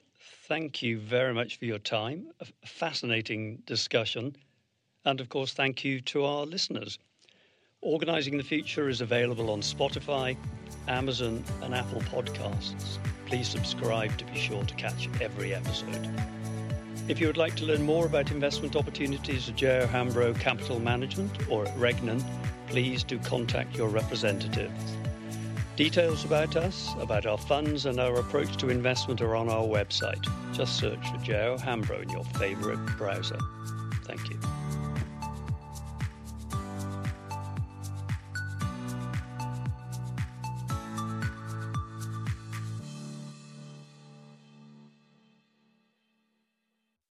thank 0.48 0.84
you 0.84 1.00
very 1.00 1.34
much 1.34 1.58
for 1.58 1.66
your 1.66 1.80
time. 1.80 2.28
A 2.40 2.46
fascinating 2.66 3.64
discussion. 3.66 4.36
And 5.06 5.20
of 5.20 5.30
course, 5.30 5.54
thank 5.54 5.84
you 5.84 6.02
to 6.02 6.24
our 6.24 6.46
listeners. 6.46 7.00
Organising 7.82 8.38
the 8.38 8.44
Future 8.44 8.90
is 8.90 9.02
available 9.02 9.50
on 9.50 9.62
Spotify, 9.62 10.38
Amazon, 10.90 11.44
and 11.62 11.74
Apple 11.74 12.02
Podcasts. 12.02 12.98
Please 13.26 13.48
subscribe 13.48 14.18
to 14.18 14.26
be 14.26 14.38
sure 14.38 14.64
to 14.64 14.74
catch 14.76 15.08
every 15.22 15.54
episode. 15.54 16.10
If 17.08 17.20
you 17.20 17.28
would 17.28 17.38
like 17.38 17.56
to 17.56 17.66
learn 17.66 17.84
more 17.84 18.06
about 18.06 18.32
investment 18.32 18.76
opportunities 18.76 19.50
at 19.50 19.56
J.O. 19.56 19.88
Hambro 19.88 20.40
Capital 20.40 20.80
Management 20.80 21.50
or 21.50 21.68
at 21.68 21.76
Regnan, 21.76 22.24
please 22.68 23.04
do 23.04 23.18
contact 23.20 23.76
your 23.76 23.90
representative. 23.90 24.72
Details 25.76 26.26
about 26.26 26.56
us, 26.56 26.90
about 27.00 27.26
our 27.26 27.38
funds, 27.38 27.86
and 27.86 28.00
our 28.00 28.20
approach 28.20 28.58
to 28.58 28.70
investment 28.70 29.22
are 29.22 29.36
on 29.36 29.48
our 29.50 29.64
website. 29.64 30.24
Just 30.54 30.78
search 30.78 31.00
for 31.10 31.18
J.O. 31.24 31.58
Hambro 31.58 32.04
in 32.04 32.10
your 32.10 32.26
favourite 32.26 32.86
browser. 32.98 33.40
Thank 34.04 34.30
you. 34.30 34.38